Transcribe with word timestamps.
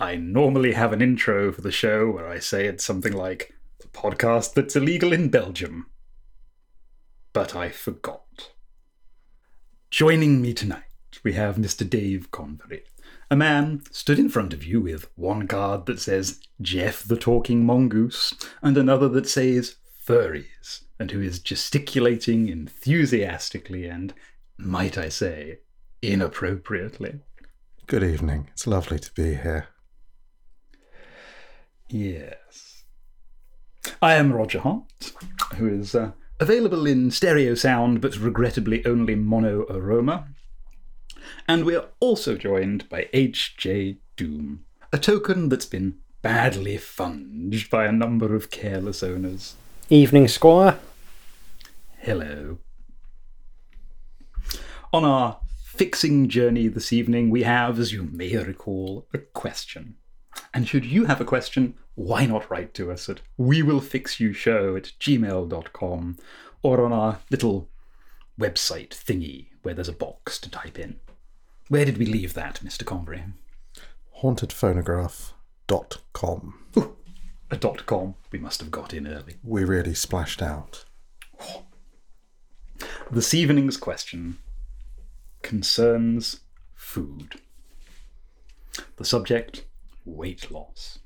I 0.00 0.16
normally 0.16 0.72
have 0.72 0.94
an 0.94 1.02
intro 1.02 1.52
for 1.52 1.60
the 1.60 1.70
show 1.70 2.10
where 2.10 2.26
I 2.26 2.38
say 2.38 2.64
it's 2.64 2.82
something 2.82 3.12
like 3.12 3.52
the 3.80 3.88
podcast 3.88 4.54
that's 4.54 4.74
illegal 4.74 5.12
in 5.12 5.28
Belgium. 5.28 5.90
But 7.34 7.54
I 7.54 7.68
forgot. 7.68 8.52
Joining 9.90 10.40
me 10.40 10.54
tonight, 10.54 10.84
we 11.22 11.34
have 11.34 11.56
Mr. 11.56 11.88
Dave 11.88 12.30
Convery. 12.30 12.80
A 13.30 13.36
man 13.36 13.82
stood 13.90 14.18
in 14.18 14.30
front 14.30 14.54
of 14.54 14.64
you 14.64 14.80
with 14.80 15.10
one 15.16 15.46
card 15.46 15.84
that 15.84 16.00
says 16.00 16.40
Jeff 16.62 17.04
the 17.04 17.18
Talking 17.18 17.66
Mongoose 17.66 18.32
and 18.62 18.78
another 18.78 19.08
that 19.10 19.28
says 19.28 19.76
Furries, 20.02 20.84
and 20.98 21.10
who 21.10 21.20
is 21.20 21.40
gesticulating 21.40 22.48
enthusiastically 22.48 23.86
and, 23.86 24.14
might 24.56 24.96
I 24.96 25.10
say, 25.10 25.58
inappropriately. 26.00 27.20
Good 27.86 28.02
evening. 28.02 28.48
It's 28.54 28.66
lovely 28.66 28.98
to 28.98 29.12
be 29.12 29.34
here. 29.34 29.68
Yes. 31.90 32.84
I 34.00 34.14
am 34.14 34.32
Roger 34.32 34.60
Hart, 34.60 35.12
who 35.56 35.66
is 35.66 35.94
uh, 35.94 36.12
available 36.38 36.86
in 36.86 37.10
stereo 37.10 37.56
sound 37.56 38.00
but 38.00 38.16
regrettably 38.16 38.86
only 38.86 39.16
mono 39.16 39.66
aroma. 39.68 40.28
And 41.48 41.64
we're 41.64 41.86
also 41.98 42.36
joined 42.36 42.88
by 42.88 43.08
H.J. 43.12 43.98
Doom, 44.16 44.64
a 44.92 44.98
token 44.98 45.48
that's 45.48 45.66
been 45.66 45.96
badly 46.22 46.76
funged 46.76 47.70
by 47.70 47.86
a 47.86 47.92
number 47.92 48.36
of 48.36 48.50
careless 48.50 49.02
owners. 49.02 49.56
Evening, 49.88 50.28
Squire. 50.28 50.78
Hello. 51.98 52.58
On 54.92 55.04
our 55.04 55.40
fixing 55.64 56.28
journey 56.28 56.68
this 56.68 56.92
evening, 56.92 57.30
we 57.30 57.42
have, 57.42 57.80
as 57.80 57.92
you 57.92 58.04
may 58.12 58.36
recall, 58.36 59.08
a 59.12 59.18
question. 59.18 59.96
And 60.52 60.68
should 60.68 60.84
you 60.84 61.06
have 61.06 61.20
a 61.20 61.24
question, 61.24 61.74
why 61.94 62.26
not 62.26 62.50
write 62.50 62.74
to 62.74 62.90
us 62.90 63.08
at 63.08 63.20
we 63.36 63.62
will 63.62 63.80
fix 63.80 64.18
you 64.20 64.32
show 64.32 64.74
at 64.76 64.92
gmail.com 65.00 66.16
or 66.62 66.84
on 66.84 66.92
our 66.92 67.20
little 67.30 67.68
website 68.38 68.90
thingy 68.90 69.46
where 69.62 69.74
there's 69.74 69.88
a 69.88 69.92
box 69.92 70.38
to 70.40 70.50
type 70.50 70.78
in. 70.78 70.96
Where 71.68 71.84
did 71.84 71.98
we 71.98 72.06
leave 72.06 72.34
that, 72.34 72.60
Mr. 72.64 72.84
Convery? 72.84 73.22
Hauntedphonograph.com. 74.22 76.54
A 77.52 77.56
dot 77.56 77.84
com. 77.86 78.14
We 78.30 78.38
must 78.38 78.60
have 78.60 78.70
got 78.70 78.94
in 78.94 79.08
early. 79.08 79.34
We 79.42 79.64
really 79.64 79.94
splashed 79.94 80.40
out. 80.40 80.84
This 83.10 83.34
evening's 83.34 83.76
question 83.76 84.38
concerns 85.42 86.42
food. 86.74 87.40
The 88.96 89.04
subject 89.04 89.64
weight 90.04 90.50
loss. 90.50 90.98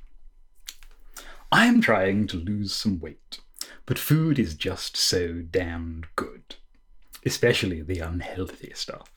I 1.50 1.66
am 1.66 1.80
trying 1.80 2.26
to 2.28 2.36
lose 2.36 2.74
some 2.74 2.98
weight, 2.98 3.38
but 3.86 3.98
food 3.98 4.38
is 4.38 4.54
just 4.54 4.96
so 4.96 5.42
damned 5.42 6.06
good, 6.16 6.56
especially 7.24 7.82
the 7.82 8.00
unhealthy 8.00 8.72
stuff. 8.74 9.10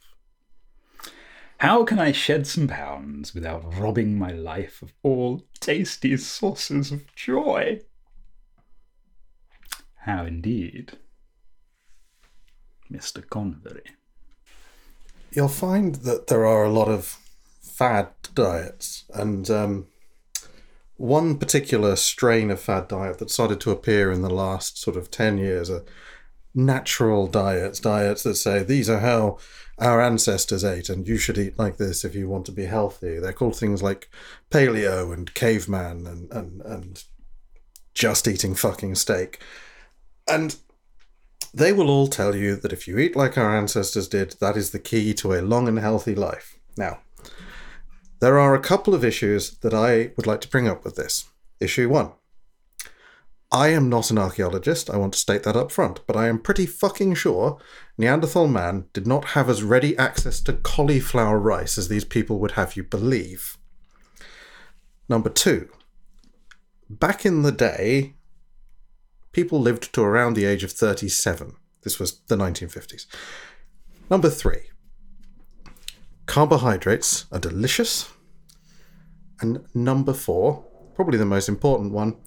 How 1.60 1.84
can 1.84 1.98
I 1.98 2.12
shed 2.12 2.46
some 2.46 2.68
pounds 2.68 3.34
without 3.34 3.74
robbing 3.80 4.18
my 4.20 4.32
life 4.32 4.84
of 4.84 4.94
all 5.02 5.44
tasty 5.60 6.16
sources 6.18 6.92
of 6.92 7.16
joy? 7.16 7.82
How 10.02 10.26
indeed, 10.26 11.00
Mr. 12.92 13.28
Convery. 13.28 13.84
You'll 15.32 15.48
find 15.48 15.96
that 15.96 16.28
there 16.28 16.46
are 16.46 16.64
a 16.64 16.70
lot 16.70 16.88
of 16.88 17.18
fad 17.62 18.10
diets, 18.38 19.04
and 19.14 19.50
um, 19.50 19.88
one 20.96 21.38
particular 21.38 21.96
strain 21.96 22.52
of 22.52 22.60
fad 22.60 22.88
diet 22.88 23.18
that 23.18 23.32
started 23.32 23.60
to 23.62 23.72
appear 23.72 24.12
in 24.12 24.22
the 24.22 24.30
last 24.30 24.80
sort 24.80 24.96
of 24.96 25.12
10 25.12 25.40
years 25.40 25.70
are 25.70 25.84
natural 26.54 27.28
diets, 27.28 27.80
diets 27.80 28.24
that 28.24 28.36
say 28.36 28.64
these 28.64 28.90
are 28.90 29.00
how 29.00 29.38
our 29.80 30.02
ancestors 30.02 30.64
ate, 30.64 30.90
and 30.90 31.08
you 31.08 31.18
should 31.18 31.38
eat 31.38 31.58
like 31.58 31.78
this 31.78 32.06
if 32.06 32.16
you 32.16 32.30
want 32.30 32.46
to 32.46 32.52
be 32.52 32.66
healthy. 32.66 33.20
They're 33.20 33.34
called 33.34 33.56
things 33.56 33.84
like 33.84 34.10
paleo 34.50 35.14
and 35.14 35.34
caveman 35.34 36.08
and, 36.08 36.32
and, 36.32 36.62
and 36.62 37.04
just 37.94 38.28
eating 38.28 38.56
fucking 38.56 38.96
steak. 38.96 39.40
And 40.28 40.56
they 41.54 41.74
will 41.74 41.90
all 41.90 42.08
tell 42.08 42.36
you 42.36 42.56
that 42.56 42.74
if 42.74 42.88
you 42.88 42.98
eat 42.98 43.16
like 43.16 43.38
our 43.38 43.56
ancestors 43.56 44.08
did, 44.08 44.36
that 44.40 44.58
is 44.58 44.72
the 44.72 44.80
key 44.80 45.14
to 45.16 45.34
a 45.34 45.42
long 45.42 45.68
and 45.68 45.80
healthy 45.80 46.16
life. 46.16 46.60
Now, 46.76 47.00
there 48.20 48.40
are 48.40 48.56
a 48.56 48.60
couple 48.60 48.94
of 48.94 49.06
issues 49.06 49.58
that 49.60 49.74
I 49.74 50.12
would 50.18 50.28
like 50.28 50.42
to 50.42 50.50
bring 50.50 50.68
up 50.68 50.84
with 50.84 50.96
this. 50.96 51.26
Issue 51.60 51.90
one. 51.90 52.12
I 53.52 53.70
am 53.70 53.88
not 53.88 54.12
an 54.12 54.18
archaeologist, 54.18 54.90
I 54.90 54.98
want 54.98 55.14
to 55.14 55.20
state 55.20 55.44
that 55.44 55.56
up 55.56 55.72
front, 55.72 56.02
but 56.06 56.18
I 56.18 56.28
am 56.28 56.40
pretty 56.40 56.66
fucking 56.66 57.14
sure 57.14 57.58
Neanderthal 57.98 58.48
man 58.48 58.86
did 58.92 59.08
not 59.08 59.30
have 59.30 59.50
as 59.50 59.64
ready 59.64 59.98
access 59.98 60.42
to 60.42 60.54
cauliflower 60.54 61.40
rice 61.40 61.78
as 61.78 61.88
these 61.88 62.04
people 62.04 62.40
would 62.40 62.52
have 62.52 62.76
you 62.76 62.84
believe. 62.84 63.58
Number 65.08 65.30
two. 65.30 65.70
Back 66.90 67.26
in 67.26 67.42
the 67.42 67.52
day, 67.52 68.16
people 69.32 69.62
lived 69.62 69.94
to 69.94 70.04
around 70.04 70.34
the 70.34 70.46
age 70.46 70.64
of 70.64 70.72
37. 70.72 71.56
This 71.84 72.00
was 72.00 72.20
the 72.28 72.36
1950s. 72.36 73.06
Number 74.10 74.30
three. 74.30 74.72
Carbohydrates 76.28 77.26
are 77.32 77.40
delicious. 77.40 78.12
And 79.40 79.66
number 79.74 80.14
four, 80.14 80.66
probably 80.94 81.18
the 81.18 81.26
most 81.26 81.50
important 81.50 81.94
one, 81.94 82.18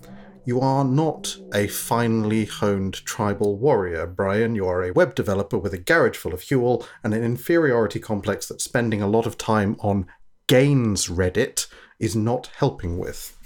you 0.45 0.59
are 0.59 0.85
not 0.85 1.37
a 1.55 1.69
finely 1.69 2.47
honed 2.47 2.95
tribal 2.95 3.57
warrior, 3.59 4.07
Brian. 4.07 4.55
You 4.55 4.67
are 4.67 4.83
a 4.83 4.93
web 4.93 5.15
developer 5.15 5.59
with 5.59 5.75
a 5.75 5.79
garage 5.79 6.17
full 6.17 6.33
of 6.33 6.43
fuel 6.43 6.87
and 7.05 7.13
an 7.13 7.23
inferiority 7.23 8.01
complex 8.01 8.49
that 8.49 8.61
spending 8.61 9.03
a 9.03 9.07
lot 9.07 9.27
of 9.27 9.39
time 9.39 9.77
on 9.81 10.07
gains 10.47 11.07
Reddit 11.09 11.69
is 11.99 12.17
not 12.17 12.51
helping 12.57 12.99
with. 12.99 13.39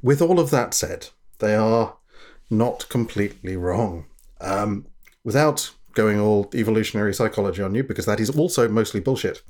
With 0.00 0.22
all 0.22 0.38
of 0.38 0.50
that 0.50 0.74
said, 0.74 1.08
they 1.40 1.56
are 1.56 1.96
not 2.48 2.88
completely 2.88 3.56
wrong. 3.56 4.06
Um, 4.40 4.86
without 5.24 5.72
going 5.94 6.20
all 6.20 6.48
evolutionary 6.54 7.12
psychology 7.12 7.62
on 7.62 7.74
you, 7.74 7.82
because 7.82 8.06
that 8.06 8.20
is 8.20 8.30
also 8.30 8.68
mostly 8.68 9.00
bullshit, 9.00 9.42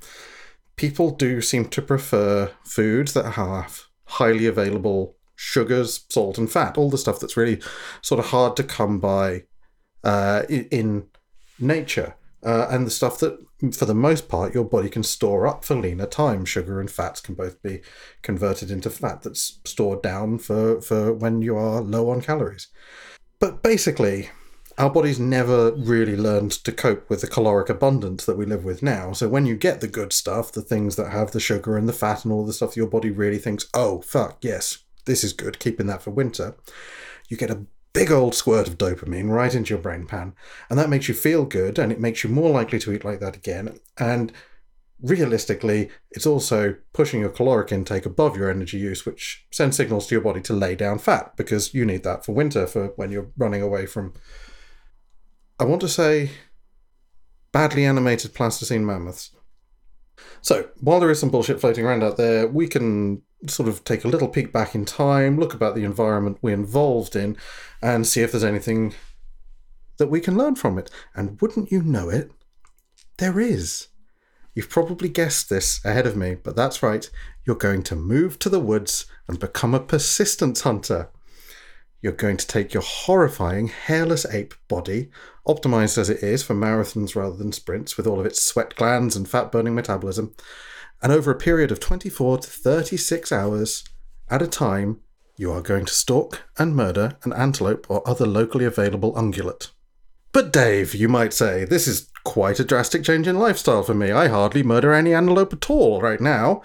people 0.79 1.11
do 1.11 1.43
seem 1.43 1.67
to 1.67 1.83
prefer 1.83 2.53
foods 2.65 3.13
that 3.13 3.33
have 3.33 3.83
highly 4.05 4.47
available 4.47 5.17
sugars, 5.37 6.05
salt, 6.09 6.39
and 6.39 6.51
fat, 6.51 6.79
all 6.79 6.89
the 6.89 6.97
stuff 6.97 7.21
that's 7.21 7.37
really 7.37 7.61
sort 8.01 8.19
of 8.19 8.27
hard 8.27 8.57
to 8.57 8.65
come 8.65 8.99
by 8.99 9.45
uh, 10.05 10.43
in 10.49 11.07
nature. 11.59 12.15
Uh, 12.43 12.69
and 12.71 12.87
the 12.87 12.91
stuff 12.91 13.19
that, 13.19 13.39
for 13.73 13.85
the 13.85 13.95
most 13.95 14.29
part, 14.29 14.55
your 14.55 14.65
body 14.65 14.89
can 14.89 15.03
store 15.03 15.47
up 15.47 15.65
for 15.65 15.75
leaner 15.75 16.07
time. 16.07 16.45
Sugar 16.45 16.81
and 16.81 16.91
fats 16.91 17.21
can 17.21 17.35
both 17.35 17.61
be 17.63 17.81
converted 18.23 18.71
into 18.71 18.89
fat 18.89 19.23
that's 19.23 19.61
stored 19.65 20.03
down 20.03 20.39
for, 20.39 20.81
for 20.81 21.13
when 21.13 21.43
you 21.43 21.57
are 21.57 21.81
low 21.81 22.11
on 22.11 22.21
calories. 22.21 22.69
But 23.41 23.63
basically, 23.63 24.31
our 24.79 24.89
bodies 24.89 25.19
never 25.19 25.73
really 25.73 26.17
learned 26.17 26.53
to 26.53 26.71
cope 26.71 27.11
with 27.11 27.21
the 27.21 27.27
caloric 27.27 27.69
abundance 27.69 28.25
that 28.25 28.39
we 28.39 28.47
live 28.47 28.65
with 28.65 28.81
now. 28.83 29.13
So 29.13 29.29
when 29.29 29.45
you 29.45 29.57
get 29.57 29.81
the 29.81 29.89
good 29.89 30.13
stuff, 30.13 30.53
the 30.53 30.63
things 30.63 30.95
that 30.97 31.11
have 31.11 31.33
the 31.33 31.41
sugar 31.41 31.77
and 31.77 31.89
the 31.89 31.93
fat 31.93 32.25
and 32.25 32.33
all 32.33 32.47
the 32.47 32.53
stuff 32.53 32.77
your 32.77 32.87
body 32.87 33.11
really 33.11 33.39
thinks, 33.39 33.69
oh, 33.75 34.01
fuck, 34.03 34.39
yes, 34.41 34.79
this 35.05 35.25
is 35.25 35.33
good, 35.33 35.59
keeping 35.59 35.87
that 35.89 36.03
for 36.03 36.13
winter, 36.13 36.57
you 37.29 37.37
get 37.37 37.51
a 37.51 37.65
big 37.93 38.13
old 38.13 38.37
squirt 38.37 38.69
of 38.69 38.79
dopamine 38.79 39.31
right 39.31 39.53
into 39.53 39.71
your 39.71 39.83
brain 39.83 40.07
pan. 40.07 40.33
And 40.71 40.79
that 40.79 40.91
makes 40.91 41.09
you 41.09 41.15
feel 41.15 41.45
good 41.45 41.79
and 41.79 41.91
it 41.91 42.01
makes 42.01 42.23
you 42.23 42.31
more 42.31 42.51
likely 42.51 42.79
to 42.79 42.93
eat 42.93 43.05
like 43.05 43.19
that 43.19 43.35
again. 43.35 43.81
And 43.99 44.33
realistically, 45.03 45.91
it's 46.13 46.27
also 46.27 46.77
pushing 46.93 47.21
your 47.21 47.31
caloric 47.31 47.73
intake 47.73 48.07
above 48.07 48.37
your 48.37 48.49
energy 48.49 48.79
use, 48.79 49.05
which 49.05 49.45
sends 49.51 49.77
signals 49.77 50.07
to 50.07 50.15
your 50.15 50.23
body 50.23 50.41
to 50.43 50.53
lay 50.53 50.77
down 50.77 51.01
fat 51.01 51.37
because 51.37 51.75
you 51.75 51.85
need 51.85 52.05
that 52.05 52.25
for 52.25 52.33
winter 52.33 52.67
for 52.69 52.93
when 52.95 53.11
you're 53.11 53.31
running 53.37 53.63
away 53.63 53.87
from 53.87 54.15
I 55.61 55.65
want 55.65 55.81
to 55.81 55.89
say 55.89 56.31
badly 57.53 57.85
animated 57.85 58.35
plasticine 58.35 58.87
mammoths. 58.87 59.31
So, 60.41 60.69
while 60.81 61.01
there 61.01 61.11
is 61.11 61.19
some 61.19 61.31
bullshit 61.31 61.61
floating 61.61 61.85
around 61.85 62.03
out 62.03 62.17
there, 62.17 62.47
we 62.47 62.69
can 62.69 63.23
sort 63.47 63.69
of 63.69 63.85
take 63.85 64.05
a 64.05 64.09
little 64.09 64.29
peek 64.29 64.53
back 64.53 64.75
in 64.75 64.85
time, 64.85 65.39
look 65.39 65.55
about 65.55 65.75
the 65.75 65.85
environment 65.85 66.39
we're 66.43 66.55
involved 66.55 67.17
in, 67.17 67.37
and 67.83 68.07
see 68.07 68.23
if 68.23 68.33
there's 68.33 68.45
anything 68.45 68.95
that 69.99 70.11
we 70.11 70.21
can 70.21 70.37
learn 70.37 70.55
from 70.55 70.79
it. 70.79 70.91
And 71.15 71.41
wouldn't 71.41 71.73
you 71.73 71.83
know 71.83 72.09
it, 72.09 72.31
there 73.19 73.41
is. 73.41 73.89
You've 74.55 74.71
probably 74.71 75.09
guessed 75.09 75.49
this 75.49 75.85
ahead 75.85 76.07
of 76.07 76.17
me, 76.17 76.35
but 76.35 76.57
that's 76.57 76.83
right. 76.83 77.09
You're 77.45 77.57
going 77.57 77.83
to 77.85 77.97
move 77.97 78.39
to 78.41 78.49
the 78.49 78.61
woods 78.61 79.07
and 79.29 79.39
become 79.39 79.75
a 79.75 79.81
persistence 79.81 80.63
hunter. 80.63 81.11
You're 82.01 82.13
going 82.13 82.37
to 82.37 82.47
take 82.47 82.73
your 82.73 82.83
horrifying 82.83 83.69
hairless 83.69 84.25
ape 84.27 84.55
body, 84.69 85.11
optimized 85.47 85.99
as 85.99 86.09
it 86.09 86.23
is 86.23 86.43
for 86.43 86.55
marathons 86.55 87.17
rather 87.17 87.37
than 87.37 87.53
sprints, 87.53 87.97
with 87.97 88.07
all 88.07 88.21
of 88.21 88.27
its 88.27 88.41
sweat 88.41 88.77
glands 88.77 89.17
and 89.17 89.29
fat 89.29 89.51
burning 89.51 89.75
metabolism, 89.75 90.35
and 91.03 91.13
over 91.13 91.31
a 91.31 91.37
period 91.37 91.73
of 91.73 91.81
24 91.81 92.39
to 92.39 92.49
36 92.49 93.33
hours 93.33 93.85
at 94.31 94.43
a 94.43 94.47
time, 94.47 95.01
you 95.37 95.53
are 95.53 95.63
going 95.63 95.85
to 95.87 95.95
stalk 95.95 96.43
and 96.59 96.75
murder 96.75 97.17
an 97.23 97.33
antelope 97.33 97.87
or 97.89 98.07
other 98.09 98.27
locally 98.27 98.65
available 98.65 99.15
ungulate. 99.15 99.71
But 100.33 100.53
Dave, 100.53 100.95
you 100.95 101.09
might 101.09 101.33
say, 101.33 101.65
this 101.65 101.89
is 101.89 102.11
quite 102.25 102.61
a 102.61 102.65
drastic 102.65 103.03
change 103.03 103.27
in 103.27 103.39
lifestyle 103.39 103.83
for 103.83 103.95
me. 103.95 104.11
I 104.11 104.29
hardly 104.29 104.63
murder 104.63 104.93
any 104.93 105.15
antelope 105.15 105.53
at 105.53 105.71
all 105.71 106.01
right 106.01 106.21
now. 106.21 106.63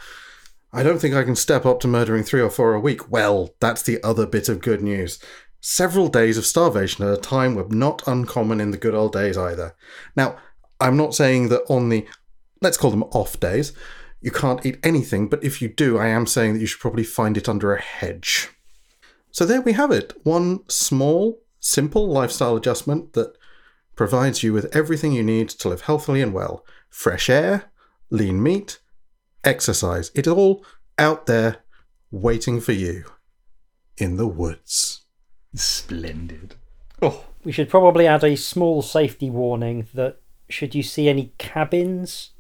I 0.76 0.82
don't 0.82 1.00
think 1.00 1.14
I 1.14 1.24
can 1.24 1.36
step 1.36 1.68
up 1.68 1.80
to 1.82 1.88
murdering 1.88 2.24
three 2.24 2.42
or 2.42 2.50
four 2.50 2.74
a 2.74 2.80
week. 2.80 3.12
Well, 3.12 3.54
that's 3.60 3.84
the 3.84 4.02
other 4.04 4.26
bit 4.26 4.50
of 4.50 4.60
good 4.60 4.82
news. 4.82 5.20
Several 5.62 6.08
days 6.08 6.36
of 6.36 6.48
starvation 6.48 7.06
at 7.06 7.14
a 7.14 7.22
time 7.22 7.54
were 7.54 7.68
not 7.70 8.02
uncommon 8.08 8.60
in 8.60 8.72
the 8.72 8.78
good 8.78 8.96
old 8.96 9.14
days 9.14 9.38
either. 9.38 9.76
Now, 10.16 10.38
I'm 10.80 10.98
not 10.98 11.14
saying 11.14 11.50
that 11.50 11.62
on 11.70 11.90
the, 11.90 12.08
let's 12.60 12.78
call 12.78 12.90
them 12.90 13.04
off 13.04 13.40
days, 13.40 13.72
you 14.20 14.32
can't 14.32 14.66
eat 14.66 14.80
anything, 14.84 15.30
but 15.30 15.44
if 15.44 15.62
you 15.62 15.70
do, 15.70 16.00
I 16.00 16.08
am 16.08 16.26
saying 16.26 16.54
that 16.54 16.60
you 16.60 16.66
should 16.66 16.82
probably 16.82 17.04
find 17.04 17.38
it 17.38 17.48
under 17.48 17.76
a 17.76 17.82
hedge. 17.82 18.50
So 19.32 19.46
there 19.46 19.62
we 19.62 19.74
have 19.74 19.92
it. 19.92 20.14
One 20.24 20.68
small, 20.70 21.40
simple 21.60 22.08
lifestyle 22.08 22.56
adjustment 22.56 23.14
that 23.14 23.38
provides 23.96 24.42
you 24.42 24.54
with 24.54 24.76
everything 24.76 25.12
you 25.12 25.24
need 25.24 25.50
to 25.50 25.70
live 25.70 25.82
healthily 25.82 26.22
and 26.22 26.34
well 26.34 26.66
fresh 26.90 27.30
air, 27.30 27.72
lean 28.10 28.42
meat, 28.42 28.80
exercise. 29.44 30.12
It's 30.16 30.28
all 30.28 30.64
out 30.98 31.26
there 31.26 31.58
waiting 32.12 32.62
for 32.62 32.72
you 32.72 33.06
in 33.98 34.18
the 34.18 34.28
woods. 34.28 35.02
Splendid. 35.56 36.56
Oh, 37.02 37.26
We 37.44 37.52
should 37.52 37.70
probably 37.70 38.08
add 38.08 38.24
a 38.24 38.36
small 38.38 38.82
safety 38.82 39.30
warning 39.30 39.88
that 39.94 40.18
should 40.50 40.74
you 40.76 40.84
see 40.84 41.10
any 41.10 41.34
cabins 41.38 42.32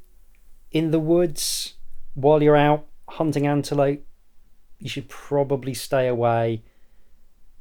in 0.71 0.91
the 0.91 0.99
woods 0.99 1.73
while 2.13 2.41
you're 2.41 2.55
out 2.55 2.85
hunting 3.09 3.45
antelope, 3.45 4.05
you 4.79 4.89
should 4.89 5.09
probably 5.09 5.73
stay 5.73 6.07
away 6.07 6.63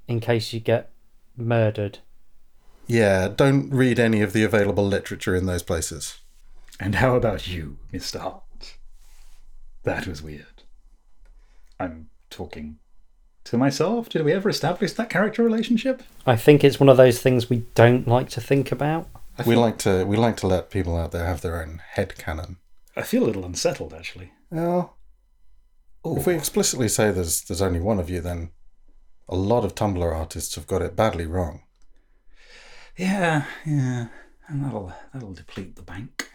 in 0.09 0.21
case 0.21 0.53
you 0.53 0.61
get 0.61 0.91
murdered. 1.37 1.99
Yeah, 2.87 3.29
don't 3.29 3.71
read 3.71 3.99
any 3.99 4.23
of 4.23 4.33
the 4.33 4.45
available 4.45 4.87
literature 4.87 5.35
in 5.37 5.47
those 5.47 5.63
places. 5.63 6.19
and 6.81 6.97
how 6.97 7.15
about 7.17 7.47
you, 7.47 7.79
Mr. 7.93 8.21
Hart? 8.21 8.43
That 9.85 10.07
was 10.07 10.23
weird. 10.23 10.63
I'm 11.81 12.11
talking 12.31 12.79
to 13.45 13.59
myself. 13.59 14.09
Did 14.09 14.25
we 14.25 14.33
ever 14.33 14.49
establish 14.49 14.93
that 14.93 15.11
character 15.11 15.43
relationship? 15.43 16.03
I 16.27 16.37
think 16.37 16.63
it's 16.63 16.79
one 16.79 16.89
of 16.89 16.97
those 16.97 17.21
things 17.21 17.51
we 17.51 17.65
don't 17.75 18.07
like 18.07 18.29
to 18.31 18.41
think 18.41 18.71
about. 18.71 19.09
We 19.47 19.57
like 19.57 19.79
to 19.79 20.05
we 20.05 20.17
like 20.17 20.37
to 20.39 20.47
let 20.47 20.71
people 20.71 20.97
out 20.97 21.11
there 21.11 21.27
have 21.27 21.41
their 21.41 21.61
own 21.61 21.81
head 21.93 22.17
canon. 22.17 22.59
I 22.97 23.03
feel 23.03 23.25
a 23.25 23.27
little 23.27 23.45
unsettled, 23.45 23.95
actually. 23.95 24.31
Well, 24.51 24.97
if 26.05 26.27
we 26.27 26.35
explicitly 26.35 26.89
say 26.89 27.11
there's 27.11 27.43
there's 27.43 27.63
only 27.63 27.81
one 27.81 27.99
of 27.99 28.11
you, 28.11 28.21
then 28.21 28.51
a 29.29 29.37
lot 29.37 29.65
of 29.65 29.75
Tumblr 29.75 30.15
artists 30.15 30.55
have 30.57 30.67
got 30.67 30.83
it 30.83 30.95
badly 30.95 31.27
wrong. 31.27 31.63
Yeah, 32.97 33.47
yeah, 33.65 34.09
and 34.49 34.65
that'll 34.65 34.93
that'll 35.13 35.33
deplete 35.33 35.77
the 35.77 35.83
bank. 35.83 36.31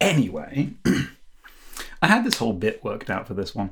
Anyway, 0.00 0.72
I 2.04 2.08
had 2.08 2.22
this 2.22 2.36
whole 2.36 2.52
bit 2.52 2.84
worked 2.84 3.08
out 3.08 3.26
for 3.26 3.32
this 3.32 3.54
one. 3.54 3.70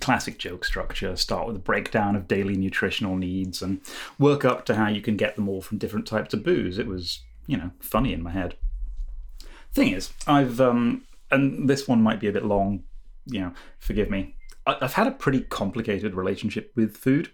Classic 0.00 0.36
joke 0.38 0.64
structure: 0.64 1.14
start 1.14 1.46
with 1.46 1.54
a 1.54 1.60
breakdown 1.60 2.16
of 2.16 2.26
daily 2.26 2.56
nutritional 2.56 3.14
needs 3.14 3.62
and 3.62 3.80
work 4.18 4.44
up 4.44 4.64
to 4.64 4.74
how 4.74 4.88
you 4.88 5.00
can 5.00 5.16
get 5.16 5.36
them 5.36 5.48
all 5.48 5.62
from 5.62 5.78
different 5.78 6.04
types 6.04 6.34
of 6.34 6.42
booze. 6.42 6.78
It 6.78 6.88
was, 6.88 7.22
you 7.46 7.56
know, 7.56 7.70
funny 7.78 8.12
in 8.12 8.24
my 8.24 8.32
head. 8.32 8.56
Thing 9.72 9.92
is, 9.92 10.12
I've 10.26 10.60
um, 10.60 11.04
and 11.30 11.70
this 11.70 11.86
one 11.86 12.02
might 12.02 12.18
be 12.18 12.26
a 12.26 12.32
bit 12.32 12.44
long. 12.44 12.82
You 13.26 13.40
know, 13.40 13.52
forgive 13.78 14.10
me. 14.10 14.34
I've 14.66 14.94
had 14.94 15.06
a 15.06 15.12
pretty 15.12 15.42
complicated 15.42 16.16
relationship 16.16 16.72
with 16.74 16.96
food. 16.96 17.30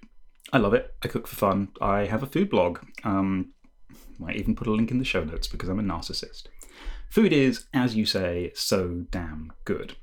I 0.53 0.59
love 0.59 0.75
it. 0.75 0.95
I 1.03 1.09
cook 1.09 1.27
for 1.27 1.37
fun. 1.37 1.69
I 1.81 2.05
have 2.05 2.23
a 2.23 2.27
food 2.27 2.51
blog. 2.51 2.79
Um, 3.05 3.55
might 4.19 4.37
even 4.37 4.55
put 4.55 4.67
a 4.67 4.73
link 4.73 4.91
in 4.91 4.99
the 4.99 5.05
show 5.07 5.25
notes 5.25 5.49
because 5.49 5.71
I'm 5.71 5.81
a 5.81 5.83
narcissist. 5.83 6.49
Food 7.15 7.33
is, 7.33 7.67
as 7.73 7.95
you 7.95 8.07
say, 8.07 8.51
so 8.57 9.05
damn 9.13 9.53
good. 9.65 9.95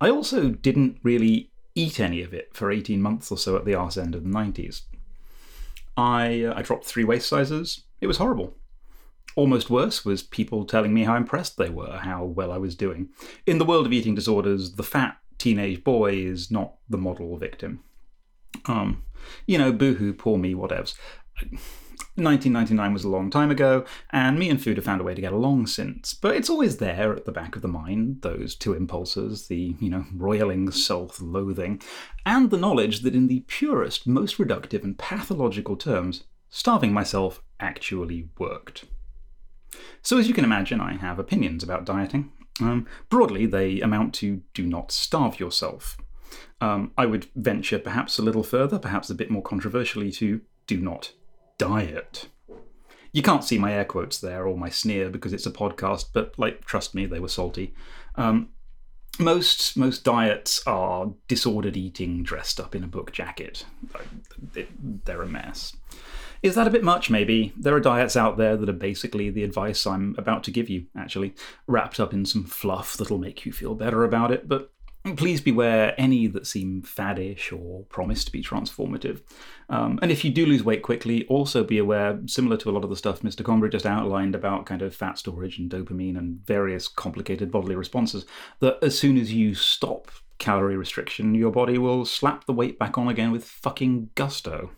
I 0.00 0.10
also 0.10 0.48
didn't 0.48 0.98
really 1.04 1.52
eat 1.76 2.00
any 2.00 2.20
of 2.20 2.34
it 2.34 2.50
for 2.52 2.72
18 2.72 3.00
months 3.00 3.30
or 3.30 3.38
so 3.38 3.54
at 3.54 3.64
the 3.64 3.76
arse 3.76 3.96
end 3.96 4.16
of 4.16 4.24
the 4.24 4.28
90s. 4.28 4.80
I, 5.96 6.42
uh, 6.42 6.54
I 6.56 6.62
dropped 6.62 6.84
three 6.84 7.04
waist 7.04 7.28
sizes. 7.28 7.84
It 8.00 8.08
was 8.08 8.16
horrible. 8.16 8.56
Almost 9.36 9.70
worse 9.70 10.04
was 10.04 10.24
people 10.24 10.64
telling 10.64 10.92
me 10.92 11.04
how 11.04 11.14
impressed 11.14 11.58
they 11.58 11.70
were, 11.70 11.98
how 11.98 12.24
well 12.24 12.50
I 12.50 12.58
was 12.58 12.74
doing. 12.74 13.10
In 13.46 13.58
the 13.58 13.64
world 13.64 13.86
of 13.86 13.92
eating 13.92 14.16
disorders, 14.16 14.74
the 14.74 14.82
fat 14.82 15.18
teenage 15.38 15.84
boy 15.84 16.14
is 16.14 16.50
not 16.50 16.74
the 16.88 16.98
model 16.98 17.36
victim. 17.36 17.84
Um, 18.64 19.04
you 19.46 19.58
know, 19.58 19.70
boohoo, 19.70 20.12
poor 20.12 20.38
me, 20.38 20.54
whatevs. 20.54 20.94
1999 22.16 22.92
was 22.94 23.04
a 23.04 23.08
long 23.10 23.30
time 23.30 23.50
ago, 23.50 23.84
and 24.10 24.38
me 24.38 24.48
and 24.48 24.62
food 24.62 24.78
have 24.78 24.86
found 24.86 25.02
a 25.02 25.04
way 25.04 25.14
to 25.14 25.20
get 25.20 25.34
along 25.34 25.66
since. 25.66 26.14
But 26.14 26.34
it's 26.34 26.48
always 26.48 26.78
there 26.78 27.14
at 27.14 27.26
the 27.26 27.32
back 27.32 27.56
of 27.56 27.62
the 27.62 27.68
mind, 27.68 28.22
those 28.22 28.54
two 28.54 28.72
impulses, 28.72 29.48
the, 29.48 29.76
you 29.80 29.90
know, 29.90 30.06
roiling 30.14 30.70
self 30.70 31.20
loathing, 31.20 31.82
and 32.24 32.50
the 32.50 32.56
knowledge 32.56 33.00
that 33.00 33.14
in 33.14 33.26
the 33.28 33.40
purest, 33.48 34.06
most 34.06 34.38
reductive, 34.38 34.82
and 34.82 34.98
pathological 34.98 35.76
terms, 35.76 36.24
starving 36.48 36.92
myself 36.92 37.42
actually 37.60 38.30
worked. 38.38 38.84
So, 40.00 40.16
as 40.16 40.26
you 40.26 40.32
can 40.32 40.44
imagine, 40.44 40.80
I 40.80 40.96
have 40.96 41.18
opinions 41.18 41.62
about 41.62 41.84
dieting. 41.84 42.32
Um, 42.60 42.86
broadly, 43.10 43.44
they 43.44 43.80
amount 43.80 44.14
to 44.14 44.40
do 44.54 44.66
not 44.66 44.90
starve 44.90 45.38
yourself. 45.38 45.98
Um, 46.62 46.92
I 46.96 47.04
would 47.04 47.26
venture 47.34 47.78
perhaps 47.78 48.18
a 48.18 48.22
little 48.22 48.42
further, 48.42 48.78
perhaps 48.78 49.10
a 49.10 49.14
bit 49.14 49.30
more 49.30 49.42
controversially, 49.42 50.10
to 50.12 50.40
do 50.66 50.80
not 50.80 51.12
diet. 51.58 52.28
You 53.12 53.22
can't 53.22 53.44
see 53.44 53.58
my 53.58 53.72
air 53.72 53.84
quotes 53.84 54.18
there 54.18 54.46
or 54.46 54.58
my 54.58 54.68
sneer 54.68 55.08
because 55.08 55.32
it's 55.32 55.46
a 55.46 55.50
podcast, 55.50 56.06
but 56.12 56.38
like, 56.38 56.64
trust 56.64 56.94
me, 56.94 57.06
they 57.06 57.20
were 57.20 57.28
salty. 57.28 57.74
Um, 58.16 58.50
most 59.18 59.76
most 59.76 60.04
diets 60.04 60.62
are 60.66 61.12
disordered 61.26 61.76
eating 61.76 62.22
dressed 62.22 62.60
up 62.60 62.74
in 62.74 62.84
a 62.84 62.88
book 62.88 63.12
jacket. 63.12 63.64
They're 65.04 65.22
a 65.22 65.26
mess. 65.26 65.74
Is 66.42 66.54
that 66.54 66.66
a 66.66 66.70
bit 66.70 66.84
much? 66.84 67.08
Maybe. 67.08 67.52
There 67.56 67.74
are 67.74 67.80
diets 67.80 68.16
out 68.16 68.36
there 68.36 68.56
that 68.56 68.68
are 68.68 68.74
basically 68.74 69.30
the 69.30 69.42
advice 69.42 69.86
I'm 69.86 70.14
about 70.18 70.44
to 70.44 70.50
give 70.50 70.68
you, 70.68 70.86
actually, 70.96 71.34
wrapped 71.66 71.98
up 71.98 72.12
in 72.12 72.26
some 72.26 72.44
fluff 72.44 72.96
that'll 72.96 73.18
make 73.18 73.46
you 73.46 73.52
feel 73.52 73.74
better 73.74 74.04
about 74.04 74.30
it. 74.30 74.46
But 74.46 74.70
please 75.14 75.40
beware 75.40 75.94
any 75.98 76.26
that 76.26 76.46
seem 76.46 76.82
faddish 76.82 77.52
or 77.52 77.84
promise 77.84 78.24
to 78.24 78.32
be 78.32 78.42
transformative. 78.42 79.20
Um, 79.68 79.98
and 80.02 80.10
if 80.10 80.24
you 80.24 80.30
do 80.30 80.46
lose 80.46 80.64
weight 80.64 80.82
quickly, 80.82 81.26
also 81.26 81.62
be 81.62 81.78
aware, 81.78 82.18
similar 82.26 82.56
to 82.58 82.70
a 82.70 82.72
lot 82.72 82.84
of 82.84 82.90
the 82.90 82.96
stuff 82.96 83.20
Mr. 83.20 83.44
Convery 83.44 83.70
just 83.70 83.86
outlined 83.86 84.34
about 84.34 84.66
kind 84.66 84.82
of 84.82 84.94
fat 84.94 85.18
storage 85.18 85.58
and 85.58 85.70
dopamine 85.70 86.16
and 86.16 86.44
various 86.46 86.88
complicated 86.88 87.50
bodily 87.50 87.76
responses, 87.76 88.24
that 88.60 88.78
as 88.82 88.98
soon 88.98 89.16
as 89.16 89.32
you 89.32 89.54
stop 89.54 90.10
calorie 90.38 90.76
restriction, 90.76 91.34
your 91.34 91.50
body 91.50 91.78
will 91.78 92.04
slap 92.04 92.44
the 92.46 92.52
weight 92.52 92.78
back 92.78 92.98
on 92.98 93.08
again 93.08 93.30
with 93.30 93.44
fucking 93.44 94.10
gusto. 94.14 94.70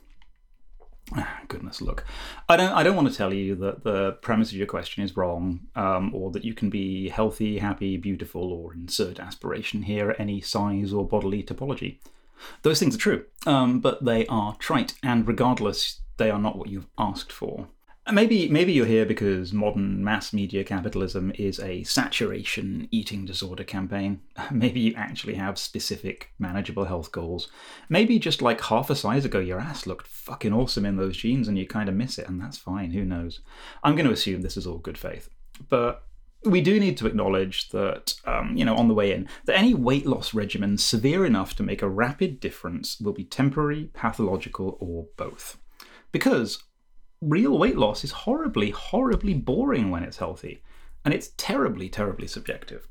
Ah, 1.16 1.40
Goodness, 1.48 1.80
look, 1.80 2.04
I 2.48 2.56
don't. 2.56 2.72
I 2.72 2.82
don't 2.82 2.96
want 2.96 3.10
to 3.10 3.16
tell 3.16 3.32
you 3.32 3.54
that 3.56 3.82
the 3.82 4.12
premise 4.20 4.50
of 4.50 4.58
your 4.58 4.66
question 4.66 5.02
is 5.02 5.16
wrong, 5.16 5.60
um, 5.74 6.14
or 6.14 6.30
that 6.32 6.44
you 6.44 6.52
can 6.52 6.68
be 6.68 7.08
healthy, 7.08 7.58
happy, 7.58 7.96
beautiful, 7.96 8.52
or 8.52 8.74
insert 8.74 9.18
aspiration 9.18 9.82
here 9.82 10.14
any 10.18 10.40
size 10.40 10.92
or 10.92 11.06
bodily 11.06 11.42
topology. 11.42 11.98
Those 12.62 12.78
things 12.78 12.94
are 12.94 12.98
true, 12.98 13.24
um, 13.46 13.80
but 13.80 14.04
they 14.04 14.26
are 14.26 14.54
trite, 14.56 14.94
and 15.02 15.26
regardless, 15.26 16.00
they 16.18 16.30
are 16.30 16.38
not 16.38 16.58
what 16.58 16.68
you've 16.68 16.88
asked 16.98 17.32
for. 17.32 17.68
And 18.08 18.14
Maybe, 18.14 18.48
maybe 18.48 18.72
you're 18.72 18.86
here 18.86 19.04
because 19.04 19.52
modern 19.52 20.02
mass 20.02 20.32
media 20.32 20.64
capitalism 20.64 21.30
is 21.34 21.60
a 21.60 21.82
saturation 21.84 22.88
eating 22.90 23.26
disorder 23.26 23.64
campaign. 23.64 24.22
Maybe 24.50 24.80
you 24.80 24.94
actually 24.96 25.34
have 25.34 25.58
specific, 25.58 26.30
manageable 26.38 26.86
health 26.86 27.12
goals. 27.12 27.48
Maybe 27.90 28.18
just 28.18 28.40
like 28.40 28.62
half 28.62 28.88
a 28.88 28.96
size 28.96 29.26
ago, 29.26 29.40
your 29.40 29.60
ass 29.60 29.86
looked 29.86 30.06
fucking 30.06 30.54
awesome 30.54 30.86
in 30.86 30.96
those 30.96 31.18
jeans 31.18 31.48
and 31.48 31.58
you 31.58 31.66
kind 31.66 31.86
of 31.86 31.94
miss 31.96 32.16
it, 32.16 32.26
and 32.26 32.40
that's 32.40 32.56
fine, 32.56 32.92
who 32.92 33.04
knows? 33.04 33.40
I'm 33.84 33.94
going 33.94 34.06
to 34.06 34.12
assume 34.12 34.40
this 34.40 34.56
is 34.56 34.66
all 34.66 34.78
good 34.78 34.96
faith. 34.96 35.28
But 35.68 36.02
we 36.44 36.62
do 36.62 36.80
need 36.80 36.96
to 36.96 37.06
acknowledge 37.06 37.68
that, 37.70 38.14
um, 38.24 38.56
you 38.56 38.64
know, 38.64 38.74
on 38.74 38.88
the 38.88 38.94
way 38.94 39.12
in, 39.12 39.28
that 39.44 39.58
any 39.58 39.74
weight 39.74 40.06
loss 40.06 40.32
regimen 40.32 40.78
severe 40.78 41.26
enough 41.26 41.54
to 41.56 41.62
make 41.62 41.82
a 41.82 41.88
rapid 41.88 42.40
difference 42.40 42.98
will 43.00 43.12
be 43.12 43.24
temporary, 43.24 43.90
pathological, 43.92 44.78
or 44.80 45.08
both. 45.18 45.58
Because 46.10 46.62
real 47.20 47.58
weight 47.58 47.76
loss 47.76 48.04
is 48.04 48.10
horribly, 48.10 48.70
horribly 48.70 49.34
boring 49.34 49.90
when 49.90 50.02
it's 50.02 50.18
healthy, 50.18 50.62
and 51.04 51.12
it's 51.14 51.32
terribly, 51.36 51.88
terribly 51.88 52.26
subjective. 52.26 52.88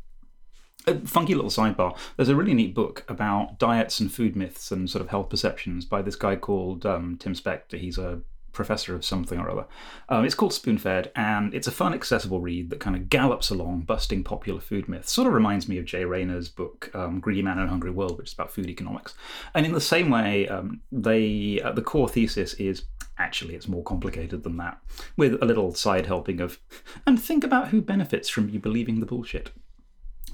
A 0.85 0.99
funky 0.99 1.35
little 1.35 1.51
sidebar. 1.51 1.97
There's 2.15 2.29
a 2.29 2.35
really 2.35 2.53
neat 2.53 2.73
book 2.73 3.03
about 3.09 3.59
diets 3.59 3.99
and 3.99 4.11
food 4.11 4.35
myths 4.35 4.71
and 4.71 4.89
sort 4.89 5.01
of 5.01 5.09
health 5.09 5.29
perceptions 5.29 5.83
by 5.85 6.01
this 6.01 6.15
guy 6.15 6.37
called 6.37 6.85
um, 6.85 7.17
Tim 7.17 7.33
Spector. 7.33 7.77
He's 7.77 7.97
a 7.97 8.21
professor 8.57 8.95
of 8.95 9.05
something 9.05 9.39
or 9.39 9.49
other. 9.49 9.65
Um, 10.09 10.25
it's 10.25 10.33
called 10.33 10.51
Spoonfed, 10.51 11.11
and 11.15 11.53
it's 11.53 11.67
a 11.67 11.71
fun, 11.71 11.93
accessible 11.93 12.41
read 12.41 12.69
that 12.71 12.79
kind 12.79 12.95
of 12.95 13.07
gallops 13.07 13.49
along, 13.49 13.81
busting 13.81 14.23
popular 14.23 14.59
food 14.59 14.89
myths. 14.89 15.11
Sort 15.11 15.27
of 15.27 15.33
reminds 15.33 15.69
me 15.69 15.77
of 15.77 15.85
Jay 15.85 16.03
Rayner's 16.03 16.49
book, 16.49 16.89
um, 16.93 17.19
Greedy 17.19 17.41
Man 17.41 17.59
and 17.59 17.69
Hungry 17.69 17.91
World, 17.91 18.17
which 18.17 18.29
is 18.29 18.33
about 18.33 18.51
food 18.51 18.67
economics. 18.67 19.13
And 19.53 19.65
in 19.65 19.73
the 19.73 19.81
same 19.81 20.09
way, 20.09 20.47
um, 20.47 20.81
they 20.91 21.61
uh, 21.63 21.71
the 21.71 21.81
core 21.81 22.09
thesis 22.09 22.55
is 22.55 22.83
actually 23.17 23.55
it's 23.55 23.67
more 23.67 23.83
complicated 23.83 24.43
than 24.43 24.57
that, 24.57 24.79
with 25.15 25.41
a 25.41 25.45
little 25.45 25.73
side 25.73 26.05
helping 26.05 26.39
of, 26.39 26.59
and 27.05 27.21
think 27.21 27.43
about 27.43 27.69
who 27.69 27.81
benefits 27.81 28.29
from 28.29 28.49
you 28.49 28.59
believing 28.59 28.99
the 28.99 29.05
bullshit. 29.05 29.51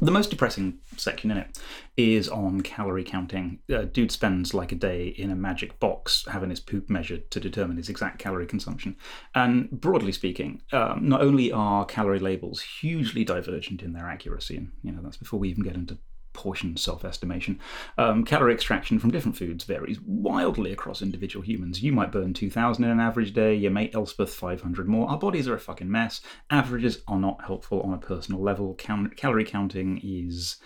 The 0.01 0.11
most 0.11 0.31
depressing 0.31 0.79
section 0.97 1.29
in 1.29 1.37
it 1.37 1.59
is 1.95 2.27
on 2.27 2.61
calorie 2.61 3.03
counting. 3.03 3.59
Dude 3.91 4.11
spends 4.11 4.53
like 4.53 4.71
a 4.71 4.75
day 4.75 5.09
in 5.09 5.29
a 5.29 5.35
magic 5.35 5.79
box 5.79 6.25
having 6.29 6.49
his 6.49 6.59
poop 6.59 6.89
measured 6.89 7.29
to 7.29 7.39
determine 7.39 7.77
his 7.77 7.89
exact 7.89 8.17
calorie 8.17 8.47
consumption. 8.47 8.97
And 9.35 9.69
broadly 9.69 10.11
speaking, 10.11 10.63
um, 10.71 11.07
not 11.07 11.21
only 11.21 11.51
are 11.51 11.85
calorie 11.85 12.19
labels 12.19 12.61
hugely 12.61 13.23
divergent 13.23 13.83
in 13.83 13.93
their 13.93 14.07
accuracy, 14.07 14.57
and 14.57 14.71
you 14.81 14.91
know 14.91 15.01
that's 15.03 15.17
before 15.17 15.39
we 15.39 15.49
even 15.49 15.63
get 15.63 15.75
into 15.75 15.99
portion 16.33 16.75
self 16.77 17.05
estimation. 17.05 17.59
Um, 17.97 18.23
calorie 18.23 18.53
extraction 18.53 18.99
from 18.99 19.11
different 19.11 19.37
foods 19.37 19.63
varies 19.63 19.99
wildly 20.01 20.71
across 20.71 21.01
individual 21.01 21.45
humans. 21.45 21.81
You 21.81 21.91
might 21.91 22.11
burn 22.11 22.33
2,000 22.33 22.83
in 22.83 22.89
an 22.89 22.99
average 22.99 23.33
day, 23.33 23.55
your 23.55 23.71
mate 23.71 23.95
Elspeth 23.95 24.33
500 24.33 24.87
more. 24.87 25.09
Our 25.09 25.17
bodies 25.17 25.47
are 25.47 25.55
a 25.55 25.59
fucking 25.59 25.89
mess. 25.89 26.21
Averages 26.49 27.01
are 27.07 27.19
not 27.19 27.45
helpful 27.45 27.81
on 27.81 27.93
a 27.93 27.97
personal 27.97 28.41
level. 28.41 28.73
Calorie 28.75 29.45
counting 29.45 29.99
is 30.03 30.57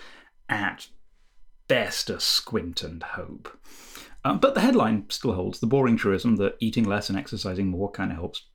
at 0.49 0.87
best 1.67 2.09
a 2.09 2.19
squint 2.19 2.83
and 2.83 3.03
hope. 3.03 3.57
Um, 4.23 4.39
but 4.39 4.55
the 4.55 4.61
headline 4.61 5.05
still 5.09 5.33
holds 5.33 5.59
the 5.59 5.67
boring 5.67 5.97
truism 5.97 6.37
that 6.37 6.55
eating 6.59 6.83
less 6.83 7.09
and 7.09 7.17
exercising 7.17 7.67
more 7.67 7.91
kind 7.91 8.11
of 8.11 8.17
helps 8.17 8.47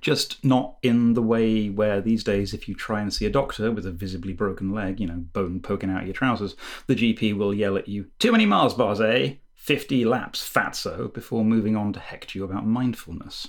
just 0.00 0.44
not 0.44 0.76
in 0.82 1.14
the 1.14 1.22
way 1.22 1.68
where 1.68 2.00
these 2.00 2.24
days, 2.24 2.54
if 2.54 2.68
you 2.68 2.74
try 2.74 3.00
and 3.00 3.12
see 3.12 3.26
a 3.26 3.30
doctor 3.30 3.70
with 3.70 3.86
a 3.86 3.90
visibly 3.90 4.32
broken 4.32 4.72
leg, 4.72 5.00
you 5.00 5.06
know, 5.06 5.16
bone 5.32 5.60
poking 5.60 5.90
out 5.90 6.02
of 6.02 6.06
your 6.06 6.14
trousers, 6.14 6.56
the 6.86 6.94
GP 6.94 7.36
will 7.36 7.54
yell 7.54 7.76
at 7.76 7.88
you, 7.88 8.06
Too 8.18 8.32
many 8.32 8.46
Mars 8.46 8.74
bars, 8.74 9.00
eh? 9.00 9.34
50 9.54 10.04
laps, 10.04 10.48
fatso, 10.48 11.12
before 11.12 11.44
moving 11.44 11.76
on 11.76 11.92
to 11.92 12.00
hecht 12.00 12.34
you 12.34 12.44
about 12.44 12.66
mindfulness. 12.66 13.48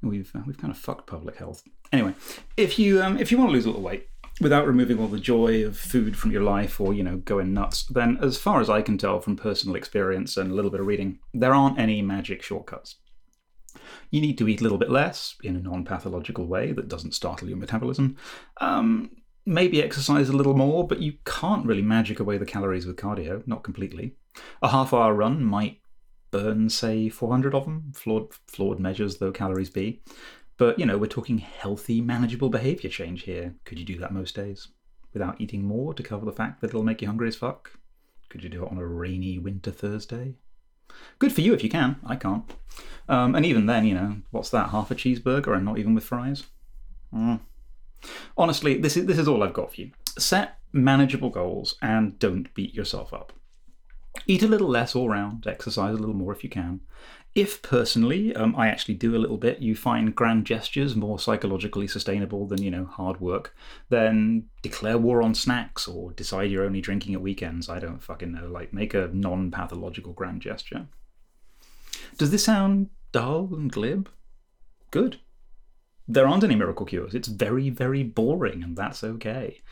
We've, 0.00 0.30
uh, 0.34 0.40
we've 0.46 0.56
kind 0.56 0.72
of 0.72 0.78
fucked 0.78 1.06
public 1.06 1.36
health. 1.36 1.64
Anyway, 1.92 2.14
if 2.56 2.78
you, 2.78 3.02
um, 3.02 3.18
if 3.18 3.30
you 3.30 3.38
want 3.38 3.48
to 3.50 3.52
lose 3.52 3.64
a 3.64 3.68
little 3.68 3.82
weight, 3.82 4.08
without 4.40 4.66
removing 4.66 4.98
all 4.98 5.08
the 5.08 5.18
joy 5.18 5.64
of 5.64 5.76
food 5.76 6.16
from 6.16 6.30
your 6.30 6.42
life 6.42 6.80
or 6.80 6.94
you 6.94 7.02
know 7.02 7.16
going 7.16 7.52
nuts 7.52 7.84
then 7.86 8.18
as 8.22 8.38
far 8.38 8.60
as 8.60 8.70
i 8.70 8.80
can 8.80 8.96
tell 8.96 9.20
from 9.20 9.36
personal 9.36 9.76
experience 9.76 10.36
and 10.36 10.50
a 10.50 10.54
little 10.54 10.70
bit 10.70 10.80
of 10.80 10.86
reading 10.86 11.18
there 11.34 11.54
aren't 11.54 11.78
any 11.78 12.00
magic 12.02 12.42
shortcuts 12.42 12.96
you 14.10 14.20
need 14.20 14.38
to 14.38 14.48
eat 14.48 14.60
a 14.60 14.62
little 14.62 14.78
bit 14.78 14.90
less 14.90 15.36
in 15.42 15.56
a 15.56 15.60
non 15.60 15.84
pathological 15.84 16.46
way 16.46 16.72
that 16.72 16.88
doesn't 16.88 17.14
startle 17.14 17.48
your 17.48 17.58
metabolism. 17.58 18.16
Um, 18.60 19.10
maybe 19.46 19.82
exercise 19.82 20.28
a 20.28 20.36
little 20.36 20.54
more, 20.54 20.86
but 20.86 21.00
you 21.00 21.14
can't 21.24 21.66
really 21.66 21.82
magic 21.82 22.20
away 22.20 22.38
the 22.38 22.46
calories 22.46 22.86
with 22.86 22.96
cardio, 22.96 23.46
not 23.46 23.64
completely. 23.64 24.14
A 24.62 24.68
half 24.68 24.92
hour 24.92 25.14
run 25.14 25.42
might 25.42 25.80
burn, 26.30 26.68
say, 26.68 27.08
400 27.08 27.54
of 27.54 27.64
them, 27.64 27.92
flawed, 27.94 28.34
flawed 28.46 28.78
measures 28.78 29.16
though 29.16 29.32
calories 29.32 29.70
be. 29.70 30.02
But, 30.58 30.78
you 30.78 30.86
know, 30.86 30.98
we're 30.98 31.06
talking 31.06 31.38
healthy, 31.38 32.00
manageable 32.00 32.50
behavior 32.50 32.90
change 32.90 33.22
here. 33.22 33.54
Could 33.64 33.78
you 33.78 33.84
do 33.84 33.98
that 33.98 34.12
most 34.12 34.34
days? 34.34 34.68
Without 35.12 35.40
eating 35.40 35.62
more 35.62 35.94
to 35.94 36.02
cover 36.02 36.26
the 36.26 36.32
fact 36.32 36.60
that 36.60 36.68
it'll 36.68 36.82
make 36.82 37.00
you 37.00 37.08
hungry 37.08 37.28
as 37.28 37.36
fuck? 37.36 37.70
Could 38.28 38.42
you 38.42 38.50
do 38.50 38.64
it 38.64 38.70
on 38.70 38.78
a 38.78 38.86
rainy 38.86 39.38
winter 39.38 39.70
Thursday? 39.70 40.34
Good 41.18 41.32
for 41.32 41.40
you 41.40 41.54
if 41.54 41.62
you 41.62 41.70
can. 41.70 41.96
I 42.04 42.16
can't. 42.16 42.44
Um, 43.08 43.34
and 43.34 43.44
even 43.46 43.66
then, 43.66 43.86
you 43.86 43.94
know, 43.94 44.18
what's 44.30 44.50
that? 44.50 44.70
Half 44.70 44.90
a 44.90 44.94
cheeseburger 44.94 45.54
and 45.54 45.64
not 45.64 45.78
even 45.78 45.94
with 45.94 46.04
fries? 46.04 46.44
Mm. 47.12 47.40
Honestly, 48.36 48.78
this 48.78 48.96
is, 48.96 49.06
this 49.06 49.18
is 49.18 49.26
all 49.26 49.42
I've 49.42 49.54
got 49.54 49.74
for 49.74 49.80
you. 49.80 49.90
Set 50.18 50.58
manageable 50.72 51.30
goals 51.30 51.76
and 51.80 52.18
don't 52.18 52.52
beat 52.54 52.74
yourself 52.74 53.12
up. 53.12 53.32
Eat 54.26 54.42
a 54.42 54.48
little 54.48 54.68
less 54.68 54.94
all 54.94 55.08
round, 55.08 55.46
exercise 55.46 55.94
a 55.94 55.98
little 55.98 56.14
more 56.14 56.32
if 56.32 56.44
you 56.44 56.50
can. 56.50 56.80
If 57.38 57.62
personally, 57.62 58.34
um, 58.34 58.56
I 58.56 58.66
actually 58.66 58.94
do 58.94 59.14
a 59.14 59.22
little 59.22 59.36
bit, 59.36 59.60
you 59.60 59.76
find 59.76 60.12
grand 60.12 60.44
gestures 60.44 60.96
more 60.96 61.20
psychologically 61.20 61.86
sustainable 61.86 62.48
than, 62.48 62.60
you 62.60 62.68
know, 62.68 62.86
hard 62.86 63.20
work, 63.20 63.54
then 63.90 64.46
declare 64.60 64.98
war 64.98 65.22
on 65.22 65.36
snacks 65.36 65.86
or 65.86 66.10
decide 66.10 66.50
you're 66.50 66.64
only 66.64 66.80
drinking 66.80 67.14
at 67.14 67.20
weekends. 67.20 67.68
I 67.68 67.78
don't 67.78 68.02
fucking 68.02 68.32
know. 68.32 68.48
Like, 68.48 68.72
make 68.72 68.92
a 68.92 69.08
non 69.12 69.52
pathological 69.52 70.14
grand 70.14 70.42
gesture. 70.42 70.88
Does 72.16 72.32
this 72.32 72.42
sound 72.42 72.88
dull 73.12 73.50
and 73.52 73.70
glib? 73.70 74.08
Good. 74.90 75.20
There 76.08 76.26
aren't 76.26 76.42
any 76.42 76.56
miracle 76.56 76.86
cures. 76.86 77.14
It's 77.14 77.28
very, 77.28 77.70
very 77.70 78.02
boring, 78.02 78.64
and 78.64 78.76
that's 78.76 79.04
okay. 79.04 79.62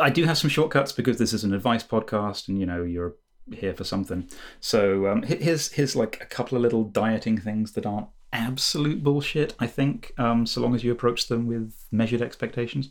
I 0.00 0.10
do 0.10 0.24
have 0.24 0.38
some 0.38 0.50
shortcuts 0.50 0.90
because 0.90 1.18
this 1.18 1.32
is 1.32 1.44
an 1.44 1.54
advice 1.54 1.84
podcast, 1.84 2.48
and 2.48 2.58
you 2.58 2.66
know 2.66 2.82
you're 2.82 3.14
here 3.52 3.74
for 3.74 3.84
something. 3.84 4.28
So 4.60 5.06
um, 5.06 5.22
here's 5.22 5.72
here's 5.72 5.96
like 5.96 6.18
a 6.20 6.26
couple 6.26 6.56
of 6.56 6.62
little 6.62 6.84
dieting 6.84 7.38
things 7.38 7.72
that 7.72 7.86
aren't 7.86 8.08
absolute 8.32 9.02
bullshit. 9.02 9.54
I 9.58 9.66
think, 9.66 10.12
um, 10.18 10.46
so 10.46 10.60
long 10.60 10.74
as 10.74 10.84
you 10.84 10.92
approach 10.92 11.28
them 11.28 11.46
with 11.46 11.74
measured 11.90 12.22
expectations. 12.22 12.90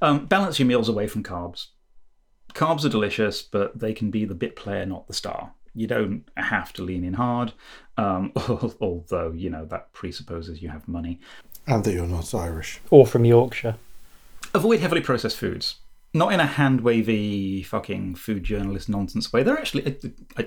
Um, 0.00 0.26
balance 0.26 0.58
your 0.58 0.66
meals 0.66 0.88
away 0.88 1.06
from 1.08 1.22
carbs. 1.24 1.68
Carbs 2.54 2.84
are 2.84 2.88
delicious, 2.88 3.42
but 3.42 3.78
they 3.78 3.92
can 3.92 4.10
be 4.10 4.24
the 4.24 4.34
bit 4.34 4.56
player, 4.56 4.86
not 4.86 5.06
the 5.06 5.12
star. 5.12 5.52
You 5.74 5.86
don't 5.86 6.28
have 6.36 6.72
to 6.74 6.82
lean 6.82 7.04
in 7.04 7.14
hard, 7.14 7.52
um, 7.96 8.32
although 8.80 9.32
you 9.32 9.50
know 9.50 9.64
that 9.66 9.92
presupposes 9.92 10.62
you 10.62 10.68
have 10.70 10.88
money. 10.88 11.20
And 11.66 11.84
that 11.84 11.92
you're 11.92 12.06
not 12.06 12.34
Irish. 12.34 12.80
Or 12.90 13.06
from 13.06 13.24
Yorkshire. 13.24 13.76
Avoid 14.54 14.80
heavily 14.80 15.02
processed 15.02 15.36
foods 15.36 15.76
not 16.14 16.32
in 16.32 16.40
a 16.40 16.46
hand 16.46 16.80
wavy 16.80 17.62
fucking 17.62 18.14
food 18.14 18.42
journalist 18.42 18.88
nonsense 18.88 19.30
way. 19.30 19.42
There 19.42 19.58
actually 19.58 19.98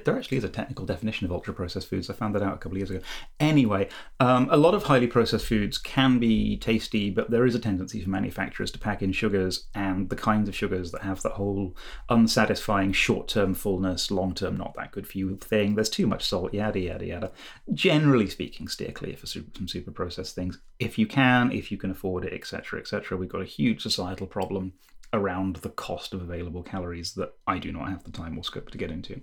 there 0.03 0.17
actually 0.17 0.37
is 0.37 0.43
a 0.43 0.49
technical 0.49 0.85
definition 0.85 1.25
of 1.25 1.31
ultra 1.31 1.53
processed 1.53 1.87
foods. 1.87 2.09
I 2.09 2.13
found 2.13 2.33
that 2.33 2.41
out 2.41 2.55
a 2.55 2.57
couple 2.57 2.73
of 2.73 2.77
years 2.77 2.89
ago. 2.89 3.01
Anyway, 3.39 3.87
um, 4.19 4.47
a 4.49 4.57
lot 4.57 4.73
of 4.73 4.83
highly 4.83 5.05
processed 5.05 5.45
foods 5.45 5.77
can 5.77 6.17
be 6.17 6.57
tasty, 6.57 7.11
but 7.11 7.29
there 7.29 7.45
is 7.45 7.53
a 7.53 7.59
tendency 7.59 8.01
for 8.01 8.09
manufacturers 8.09 8.71
to 8.71 8.79
pack 8.79 9.03
in 9.03 9.11
sugars 9.11 9.67
and 9.75 10.09
the 10.09 10.15
kinds 10.15 10.49
of 10.49 10.55
sugars 10.55 10.91
that 10.91 11.03
have 11.03 11.21
that 11.21 11.33
whole 11.33 11.75
unsatisfying 12.09 12.91
short 12.91 13.27
term 13.27 13.53
fullness, 13.53 14.09
long 14.09 14.33
term 14.33 14.57
not 14.57 14.73
that 14.75 14.91
good 14.91 15.07
for 15.07 15.19
you 15.19 15.37
thing. 15.37 15.75
There's 15.75 15.89
too 15.89 16.07
much 16.07 16.25
salt, 16.25 16.55
yada 16.55 16.79
yada 16.79 17.05
yada. 17.05 17.31
Generally 17.71 18.29
speaking, 18.29 18.67
steer 18.67 18.91
clear 18.91 19.15
for 19.15 19.27
some 19.27 19.67
super 19.67 19.91
processed 19.91 20.33
things 20.33 20.59
if 20.79 20.97
you 20.97 21.05
can, 21.05 21.51
if 21.51 21.71
you 21.71 21.77
can 21.77 21.91
afford 21.91 22.25
it, 22.25 22.33
etc. 22.33 22.79
etc. 22.79 23.15
We've 23.15 23.29
got 23.29 23.41
a 23.41 23.45
huge 23.45 23.83
societal 23.83 24.25
problem 24.25 24.73
around 25.13 25.57
the 25.57 25.69
cost 25.69 26.13
of 26.13 26.21
available 26.21 26.63
calories 26.63 27.13
that 27.13 27.33
I 27.47 27.59
do 27.59 27.71
not 27.71 27.89
have 27.89 28.03
the 28.03 28.11
time 28.11 28.37
or 28.37 28.43
scope 28.43 28.69
to 28.71 28.77
get 28.77 28.91
into. 28.91 29.21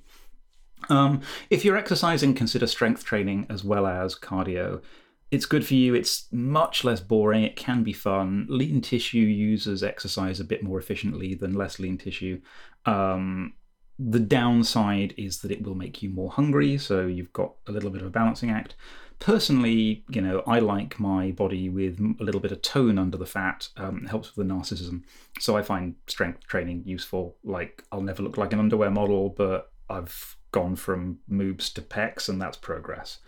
Um, 0.88 1.22
if 1.50 1.64
you're 1.64 1.76
exercising, 1.76 2.34
consider 2.34 2.66
strength 2.66 3.04
training 3.04 3.46
as 3.48 3.64
well 3.64 3.86
as 3.86 4.14
cardio. 4.14 4.82
It's 5.30 5.46
good 5.46 5.66
for 5.66 5.74
you. 5.74 5.94
It's 5.94 6.26
much 6.32 6.84
less 6.84 7.00
boring. 7.00 7.42
It 7.44 7.56
can 7.56 7.82
be 7.82 7.92
fun. 7.92 8.46
Lean 8.48 8.80
tissue 8.80 9.18
uses 9.18 9.82
exercise 9.82 10.40
a 10.40 10.44
bit 10.44 10.62
more 10.62 10.78
efficiently 10.78 11.34
than 11.34 11.54
less 11.54 11.78
lean 11.78 11.98
tissue. 11.98 12.40
Um, 12.86 13.54
the 13.98 14.20
downside 14.20 15.12
is 15.18 15.40
that 15.40 15.50
it 15.50 15.62
will 15.62 15.74
make 15.74 16.02
you 16.02 16.08
more 16.08 16.30
hungry, 16.30 16.78
so 16.78 17.06
you've 17.06 17.32
got 17.32 17.54
a 17.66 17.72
little 17.72 17.90
bit 17.90 18.00
of 18.00 18.06
a 18.06 18.12
balancing 18.12 18.50
act 18.50 18.76
personally, 19.18 20.04
you 20.08 20.20
know, 20.20 20.42
I 20.46 20.58
like 20.58 20.98
my 21.00 21.30
body 21.32 21.68
with 21.68 21.98
a 22.20 22.22
little 22.22 22.40
bit 22.40 22.52
of 22.52 22.62
tone 22.62 22.98
under 22.98 23.16
the 23.16 23.26
fat. 23.26 23.68
Um, 23.76 24.06
helps 24.06 24.36
with 24.36 24.46
the 24.46 24.54
narcissism. 24.54 25.02
So 25.40 25.56
I 25.56 25.62
find 25.62 25.94
strength 26.06 26.46
training 26.46 26.82
useful. 26.86 27.36
Like, 27.44 27.84
I'll 27.92 28.00
never 28.00 28.22
look 28.22 28.36
like 28.36 28.52
an 28.52 28.60
underwear 28.60 28.90
model, 28.90 29.30
but 29.30 29.72
I've 29.90 30.36
gone 30.52 30.76
from 30.76 31.18
moobs 31.30 31.72
to 31.74 31.82
pecs, 31.82 32.28
and 32.28 32.40
that's 32.40 32.56
progress. 32.56 33.18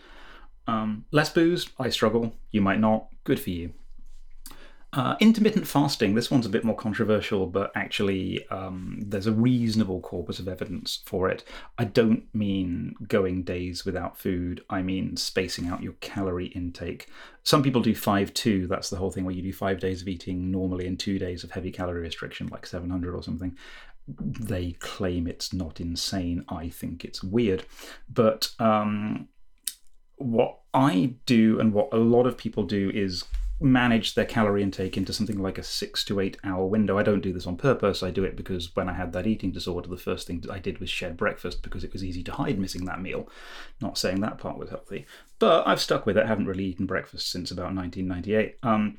Um, 0.66 1.04
less 1.10 1.30
booze, 1.30 1.68
I 1.78 1.88
struggle. 1.90 2.34
You 2.50 2.60
might 2.60 2.80
not. 2.80 3.08
Good 3.24 3.40
for 3.40 3.50
you. 3.50 3.72
Uh, 4.92 5.14
intermittent 5.20 5.68
fasting, 5.68 6.16
this 6.16 6.32
one's 6.32 6.46
a 6.46 6.50
bit 6.50 6.64
more 6.64 6.74
controversial, 6.74 7.46
but 7.46 7.70
actually, 7.76 8.44
um, 8.48 8.98
there's 9.06 9.28
a 9.28 9.32
reasonable 9.32 10.00
corpus 10.00 10.40
of 10.40 10.48
evidence 10.48 11.00
for 11.06 11.28
it. 11.28 11.44
I 11.78 11.84
don't 11.84 12.24
mean 12.34 12.96
going 13.06 13.44
days 13.44 13.84
without 13.84 14.18
food, 14.18 14.64
I 14.68 14.82
mean 14.82 15.16
spacing 15.16 15.68
out 15.68 15.82
your 15.82 15.92
calorie 16.00 16.48
intake. 16.48 17.08
Some 17.44 17.62
people 17.62 17.82
do 17.82 17.94
5 17.94 18.34
2, 18.34 18.66
that's 18.66 18.90
the 18.90 18.96
whole 18.96 19.12
thing 19.12 19.24
where 19.24 19.34
you 19.34 19.42
do 19.42 19.52
five 19.52 19.78
days 19.78 20.02
of 20.02 20.08
eating 20.08 20.50
normally 20.50 20.88
and 20.88 20.98
two 20.98 21.20
days 21.20 21.44
of 21.44 21.52
heavy 21.52 21.70
calorie 21.70 22.00
restriction, 22.00 22.48
like 22.48 22.66
700 22.66 23.14
or 23.14 23.22
something. 23.22 23.56
They 24.08 24.72
claim 24.72 25.28
it's 25.28 25.52
not 25.52 25.80
insane. 25.80 26.44
I 26.48 26.68
think 26.68 27.04
it's 27.04 27.22
weird. 27.22 27.64
But 28.12 28.50
um, 28.58 29.28
what 30.16 30.58
I 30.74 31.14
do 31.26 31.60
and 31.60 31.72
what 31.72 31.90
a 31.92 31.96
lot 31.96 32.26
of 32.26 32.36
people 32.36 32.64
do 32.64 32.90
is 32.92 33.24
managed 33.60 34.16
their 34.16 34.24
calorie 34.24 34.62
intake 34.62 34.96
into 34.96 35.12
something 35.12 35.38
like 35.38 35.58
a 35.58 35.62
six 35.62 36.04
to 36.04 36.20
eight 36.20 36.38
hour 36.42 36.66
window. 36.66 36.98
I 36.98 37.02
don't 37.02 37.20
do 37.20 37.32
this 37.32 37.46
on 37.46 37.56
purpose. 37.56 38.02
I 38.02 38.10
do 38.10 38.24
it 38.24 38.36
because 38.36 38.74
when 38.74 38.88
I 38.88 38.94
had 38.94 39.12
that 39.12 39.26
eating 39.26 39.52
disorder, 39.52 39.88
the 39.88 39.96
first 39.96 40.26
thing 40.26 40.42
I 40.50 40.58
did 40.58 40.78
was 40.78 40.88
shed 40.88 41.16
breakfast 41.16 41.62
because 41.62 41.84
it 41.84 41.92
was 41.92 42.04
easy 42.04 42.22
to 42.24 42.32
hide 42.32 42.58
missing 42.58 42.86
that 42.86 43.02
meal. 43.02 43.28
Not 43.80 43.98
saying 43.98 44.20
that 44.20 44.38
part 44.38 44.58
was 44.58 44.70
healthy, 44.70 45.06
but 45.38 45.66
I've 45.66 45.80
stuck 45.80 46.06
with 46.06 46.16
it. 46.16 46.24
I 46.24 46.28
haven't 46.28 46.46
really 46.46 46.64
eaten 46.64 46.86
breakfast 46.86 47.30
since 47.30 47.50
about 47.50 47.74
1998. 47.74 48.56
Um, 48.62 48.98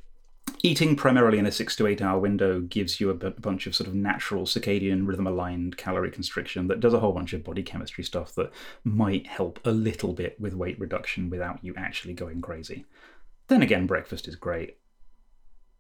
eating 0.64 0.96
primarily 0.96 1.40
in 1.40 1.46
a 1.46 1.52
six 1.52 1.76
to 1.76 1.88
eight 1.88 2.02
hour 2.02 2.20
window 2.20 2.62
gives 2.62 3.00
you 3.00 3.10
a 3.10 3.14
b- 3.14 3.34
bunch 3.40 3.66
of 3.66 3.76
sort 3.76 3.88
of 3.88 3.96
natural 3.96 4.44
circadian 4.44 5.08
rhythm 5.08 5.28
aligned 5.28 5.78
calorie 5.78 6.12
constriction 6.12 6.68
that 6.68 6.80
does 6.80 6.94
a 6.94 7.00
whole 7.00 7.14
bunch 7.14 7.34
of 7.34 7.44
body 7.44 7.64
chemistry 7.64 8.04
stuff 8.04 8.36
that 8.36 8.52
might 8.84 9.26
help 9.28 9.60
a 9.66 9.72
little 9.72 10.14
bit 10.14 10.40
with 10.40 10.54
weight 10.54 10.80
reduction 10.80 11.30
without 11.30 11.64
you 11.64 11.74
actually 11.78 12.14
going 12.14 12.42
crazy. 12.42 12.86
Then 13.52 13.62
again, 13.62 13.86
breakfast 13.86 14.30
is 14.30 14.38
great. 14.38 14.78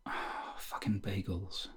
fucking 0.57 0.99
bagels. 0.99 1.69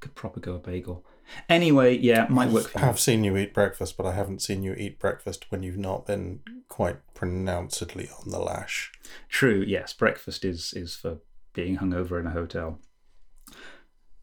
Could 0.00 0.14
proper 0.14 0.40
go 0.40 0.54
a 0.54 0.58
bagel. 0.58 1.04
Anyway, 1.46 1.98
yeah, 1.98 2.26
might 2.30 2.48
work 2.48 2.68
for 2.68 2.78
I 2.78 2.86
have 2.86 2.98
seen 2.98 3.22
you 3.22 3.36
eat 3.36 3.52
breakfast, 3.52 3.98
but 3.98 4.06
I 4.06 4.14
haven't 4.14 4.40
seen 4.40 4.62
you 4.62 4.72
eat 4.72 4.98
breakfast 4.98 5.44
when 5.50 5.62
you've 5.62 5.76
not 5.76 6.06
been 6.06 6.40
quite 6.70 7.00
pronouncedly 7.12 8.08
on 8.08 8.30
the 8.30 8.38
lash. 8.38 8.92
True, 9.28 9.62
yes, 9.66 9.92
breakfast 9.92 10.42
is 10.42 10.72
is 10.72 10.96
for 10.96 11.18
being 11.52 11.76
hungover 11.76 12.18
in 12.18 12.26
a 12.26 12.30
hotel. 12.30 12.78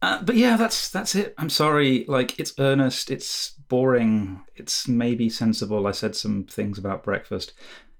Uh, 0.01 0.23
but 0.23 0.35
yeah, 0.35 0.57
that's 0.57 0.89
that's 0.89 1.13
it. 1.13 1.35
I'm 1.37 1.51
sorry. 1.51 2.05
Like 2.07 2.39
it's 2.39 2.53
earnest. 2.57 3.11
It's 3.11 3.51
boring. 3.51 4.41
It's 4.55 4.87
maybe 4.87 5.29
sensible. 5.29 5.85
I 5.85 5.91
said 5.91 6.15
some 6.15 6.45
things 6.45 6.79
about 6.79 7.03
breakfast. 7.03 7.53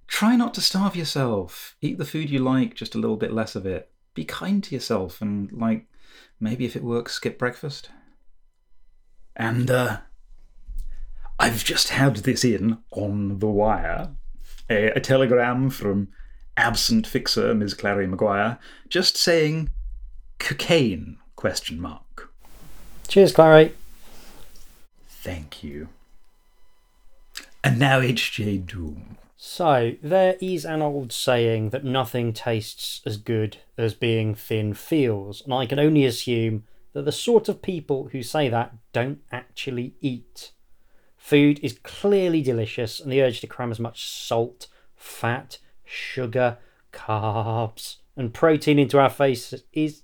Try 0.10 0.36
not 0.36 0.56
to 0.56 0.62
starve 0.62 0.96
yourself. 0.96 1.76
Eat 1.82 2.00
the 2.00 2.06
food 2.06 2.32
you 2.32 2.40
like, 2.40 2.74
just 2.74 2.96
a 2.96 2.98
little 2.98 3.16
bit 3.16 3.32
less 3.32 3.56
of 3.56 3.68
it. 3.68 3.92
Be 4.16 4.26
kind 4.26 4.64
to 4.64 4.74
yourself, 4.74 5.22
and 5.22 5.52
like 5.52 5.86
maybe 6.40 6.66
if 6.66 6.76
it 6.76 6.84
works, 6.84 7.14
skip 7.14 7.38
breakfast. 7.38 7.92
And 9.36 9.70
uh, 9.70 10.00
I've 11.38 11.64
just 11.64 11.90
had 11.90 12.18
this 12.18 12.44
in 12.44 12.80
on 12.92 13.38
the 13.38 13.48
wire. 13.48 14.10
A, 14.68 14.88
a 14.88 15.00
telegram 15.00 15.70
from 15.70 16.10
absent 16.58 17.06
fixer 17.06 17.54
Ms. 17.54 17.76
Clary 17.76 18.08
Maguire, 18.08 18.58
just 18.90 19.16
saying 19.16 19.70
cocaine 20.40 21.18
question 21.36 21.80
mark. 21.80 22.34
Cheers, 23.08 23.32
Clary. 23.32 23.74
Thank 25.08 25.64
you. 25.64 25.90
And 27.64 27.78
now 27.78 28.02
HJ 28.02 28.66
Doom. 28.66 29.18
So, 29.42 29.94
there 30.04 30.36
is 30.42 30.66
an 30.66 30.82
old 30.82 31.14
saying 31.14 31.70
that 31.70 31.86
nothing 31.86 32.34
tastes 32.34 33.00
as 33.06 33.16
good 33.16 33.56
as 33.78 33.94
being 33.94 34.36
thin 34.36 34.74
feels, 34.74 35.42
and 35.42 35.54
I 35.54 35.66
can 35.66 35.80
only 35.80 36.06
assume 36.06 36.66
that 36.92 37.06
the 37.06 37.14
sort 37.14 37.48
of 37.48 37.62
people 37.62 38.10
who 38.12 38.22
say 38.22 38.50
that 38.50 38.76
don't 38.92 39.22
actually 39.32 39.94
eat. 40.02 40.52
Food 41.16 41.58
is 41.64 41.80
clearly 41.84 42.42
delicious, 42.42 43.00
and 43.00 43.10
the 43.10 43.22
urge 43.22 43.40
to 43.40 43.48
cram 43.48 43.72
as 43.72 43.80
much 43.80 44.10
salt, 44.10 44.68
fat, 44.98 45.60
sugar, 45.86 46.58
carbs, 46.92 47.96
and 48.18 48.34
protein 48.34 48.78
into 48.78 49.00
our 49.00 49.10
faces 49.10 49.64
is, 49.72 50.02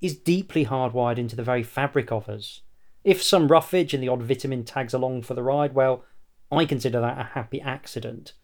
is 0.00 0.16
deeply 0.16 0.66
hardwired 0.66 1.18
into 1.18 1.34
the 1.34 1.42
very 1.42 1.64
fabric 1.64 2.12
of 2.12 2.28
us. 2.28 2.60
If 3.02 3.20
some 3.20 3.48
roughage 3.48 3.94
and 3.94 4.00
the 4.02 4.08
odd 4.08 4.22
vitamin 4.22 4.62
tags 4.62 4.94
along 4.94 5.22
for 5.22 5.34
the 5.34 5.42
ride, 5.42 5.74
well, 5.74 6.04
I 6.52 6.66
consider 6.66 7.00
that 7.00 7.18
a 7.18 7.24
happy 7.34 7.60
accident. 7.60 8.34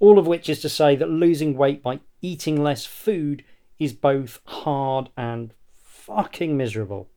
All 0.00 0.18
of 0.18 0.26
which 0.26 0.48
is 0.48 0.60
to 0.60 0.68
say 0.68 0.96
that 0.96 1.10
losing 1.10 1.56
weight 1.56 1.82
by 1.82 2.00
eating 2.22 2.62
less 2.62 2.84
food 2.84 3.44
is 3.78 3.92
both 3.92 4.40
hard 4.44 5.10
and 5.16 5.52
fucking 5.76 6.56
miserable. 6.56 7.08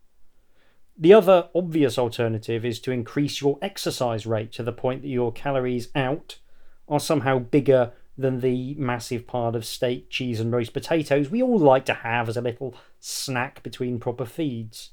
The 0.98 1.14
other 1.14 1.50
obvious 1.56 1.98
alternative 1.98 2.64
is 2.66 2.80
to 2.82 2.92
increase 2.92 3.42
your 3.42 3.58
exercise 3.62 4.26
rate 4.26 4.52
to 4.54 4.64
the 4.64 4.72
point 4.72 5.02
that 5.02 5.08
your 5.08 5.32
calories 5.32 5.90
out 5.96 6.40
are 6.88 7.00
somehow 7.00 7.40
bigger 7.40 7.94
than 8.18 8.42
the 8.42 8.76
massive 8.76 9.26
pile 9.26 9.56
of 9.56 9.66
steak, 9.66 10.10
cheese, 10.10 10.40
and 10.40 10.52
roast 10.52 10.74
potatoes 10.74 11.30
we 11.30 11.42
all 11.42 11.58
like 11.58 11.86
to 11.86 11.94
have 11.94 12.30
as 12.30 12.38
a 12.38 12.42
little 12.42 12.76
snack 13.00 13.64
between 13.64 14.00
proper 14.00 14.26
feeds. 14.26 14.92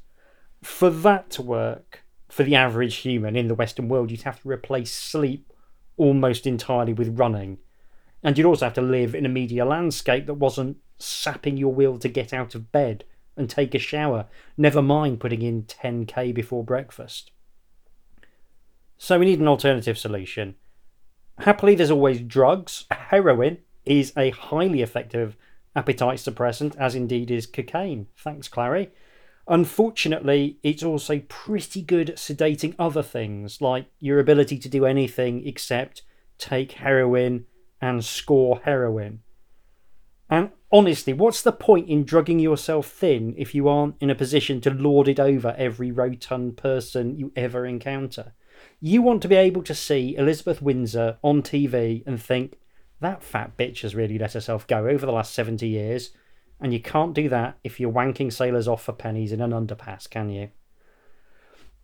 For 0.63 0.91
that 0.91 1.31
to 1.31 1.43
work, 1.43 2.05
for 2.29 2.43
the 2.43 2.55
average 2.55 2.97
human 2.97 3.37
in 3.37 3.49
the 3.49 3.55
Western 3.55 3.89
world, 3.89 4.11
you'd 4.11 4.23
have 4.23 4.41
to 4.43 4.49
replace 4.49 4.93
sleep 4.93 5.53
almost 5.97 6.47
entirely 6.47 6.93
with 6.93 7.19
running. 7.19 7.59
And 8.23 8.37
you'd 8.37 8.47
also 8.47 8.67
have 8.67 8.75
to 8.75 8.83
live 8.83 9.15
in 9.15 9.27
a 9.27 9.29
media 9.29 9.65
landscape 9.65 10.27
that 10.27 10.35
wasn't 10.35 10.79
sapping 10.99 11.57
your 11.57 11.73
will 11.73 11.99
to 11.99 12.09
get 12.09 12.33
out 12.33 12.55
of 12.55 12.73
bed 12.73 13.05
and 13.37 13.49
take 13.49 13.75
a 13.75 13.79
shower, 13.79 14.27
never 14.57 14.83
mind 14.83 15.21
putting 15.21 15.43
in 15.43 15.63
10k 15.63 16.35
before 16.35 16.65
breakfast. 16.65 17.31
So 18.99 19.19
we 19.19 19.27
need 19.27 19.39
an 19.39 19.47
alternative 19.49 19.97
solution. 19.97 20.57
Happily, 21.39 21.77
there's 21.77 21.93
always 21.93 22.21
drugs. 22.21 22.85
Heroin 22.91 23.59
is 23.85 24.13
a 24.17 24.31
highly 24.31 24.83
effective 24.83 25.37
appetite 25.77 26.19
suppressant, 26.19 26.77
as 26.77 26.97
indeed 26.97 27.31
is 27.31 27.47
cocaine. 27.47 28.09
Thanks, 28.17 28.49
Clary. 28.49 28.91
Unfortunately, 29.47 30.59
it's 30.65 30.83
also 30.83 31.21
pretty 31.29 31.81
good 31.81 32.11
at 32.11 32.17
sedating 32.17 32.75
other 32.79 33.03
things, 33.03 33.63
like 33.63 33.87
your 34.01 34.19
ability 34.19 34.59
to 34.59 34.69
do 34.69 34.85
anything 34.85 35.47
except 35.47 36.03
take 36.37 36.73
heroin 36.73 37.47
and 37.81 38.05
score 38.05 38.61
heroin. 38.65 39.21
And 40.31 40.51
honestly, 40.71 41.13
what's 41.13 41.43
the 41.43 41.53
point 41.53 41.89
in 41.89 42.05
drugging 42.05 42.39
yourself 42.39 42.89
thin 42.89 43.35
if 43.39 43.55
you 43.55 43.69
aren't 43.69 43.97
in 44.01 44.11
a 44.11 44.15
position 44.15 44.61
to 44.63 44.71
lord 44.71 45.09
it 45.09 45.19
over 45.19 45.55
every 45.57 45.91
rotund 45.91 46.57
person 46.57 47.17
you 47.17 47.33
ever 47.35 47.65
encounter? 47.65 48.35
You 48.81 49.03
want 49.03 49.23
to 49.23 49.29
be 49.29 49.37
able 49.37 49.63
to 49.63 49.75
see 49.75 50.17
Elizabeth 50.17 50.61
Windsor 50.61 51.19
on 51.23 51.43
TV 51.43 52.03
and 52.07 52.21
think, 52.21 52.59
that 53.01 53.23
fat 53.23 53.57
bitch 53.57 53.83
has 53.83 53.95
really 53.95 54.19
let 54.19 54.33
herself 54.33 54.67
go 54.67 54.87
over 54.87 55.07
the 55.07 55.13
last 55.13 55.33
70 55.33 55.67
years. 55.67 56.11
And 56.61 56.73
you 56.73 56.81
can't 56.81 57.15
do 57.15 57.29
that 57.29 57.57
if 57.63 57.79
you're 57.79 57.93
wanking 57.93 58.33
sailors 58.33 58.67
off 58.67 58.83
for 58.83 58.93
pennies 58.93 59.31
in 59.31 59.41
an 59.41 59.53
underpass, 59.53 60.11
can 60.11 60.29
you? 60.29 60.51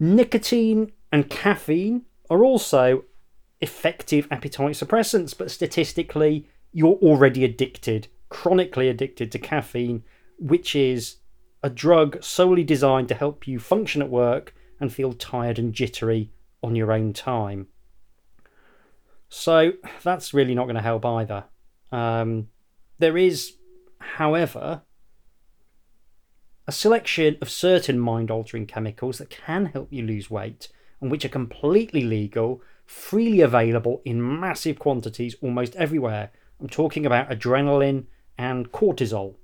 Nicotine 0.00 0.92
and 1.12 1.30
caffeine 1.30 2.02
are 2.28 2.42
also 2.42 3.04
effective 3.60 4.28
appetite 4.30 4.74
suppressants, 4.74 5.36
but 5.36 5.50
statistically, 5.50 6.48
you're 6.72 6.98
already 7.02 7.44
addicted, 7.44 8.08
chronically 8.28 8.88
addicted 8.88 9.30
to 9.32 9.38
caffeine, 9.38 10.02
which 10.38 10.74
is 10.74 11.16
a 11.62 11.70
drug 11.70 12.22
solely 12.22 12.64
designed 12.64 13.08
to 13.08 13.14
help 13.14 13.46
you 13.46 13.58
function 13.58 14.02
at 14.02 14.10
work 14.10 14.54
and 14.80 14.92
feel 14.92 15.12
tired 15.12 15.58
and 15.58 15.72
jittery 15.72 16.30
on 16.62 16.74
your 16.76 16.92
own 16.92 17.12
time. 17.12 17.68
So 19.28 19.72
that's 20.02 20.34
really 20.34 20.54
not 20.54 20.64
going 20.64 20.76
to 20.76 20.82
help 20.82 21.04
either. 21.04 21.44
Um, 21.90 22.48
there 22.98 23.16
is, 23.16 23.54
however, 23.98 24.82
a 26.66 26.72
selection 26.72 27.36
of 27.40 27.50
certain 27.50 27.98
mind 27.98 28.30
altering 28.30 28.66
chemicals 28.66 29.18
that 29.18 29.30
can 29.30 29.66
help 29.66 29.92
you 29.92 30.04
lose 30.04 30.30
weight 30.30 30.68
and 31.00 31.10
which 31.10 31.24
are 31.24 31.30
completely 31.30 32.02
legal, 32.02 32.62
freely 32.86 33.40
available 33.40 34.02
in 34.04 34.40
massive 34.40 34.78
quantities 34.78 35.36
almost 35.40 35.74
everywhere. 35.76 36.30
I'm 36.60 36.68
talking 36.68 37.06
about 37.06 37.30
adrenaline 37.30 38.04
and 38.38 38.70
cortisol. 38.72 39.36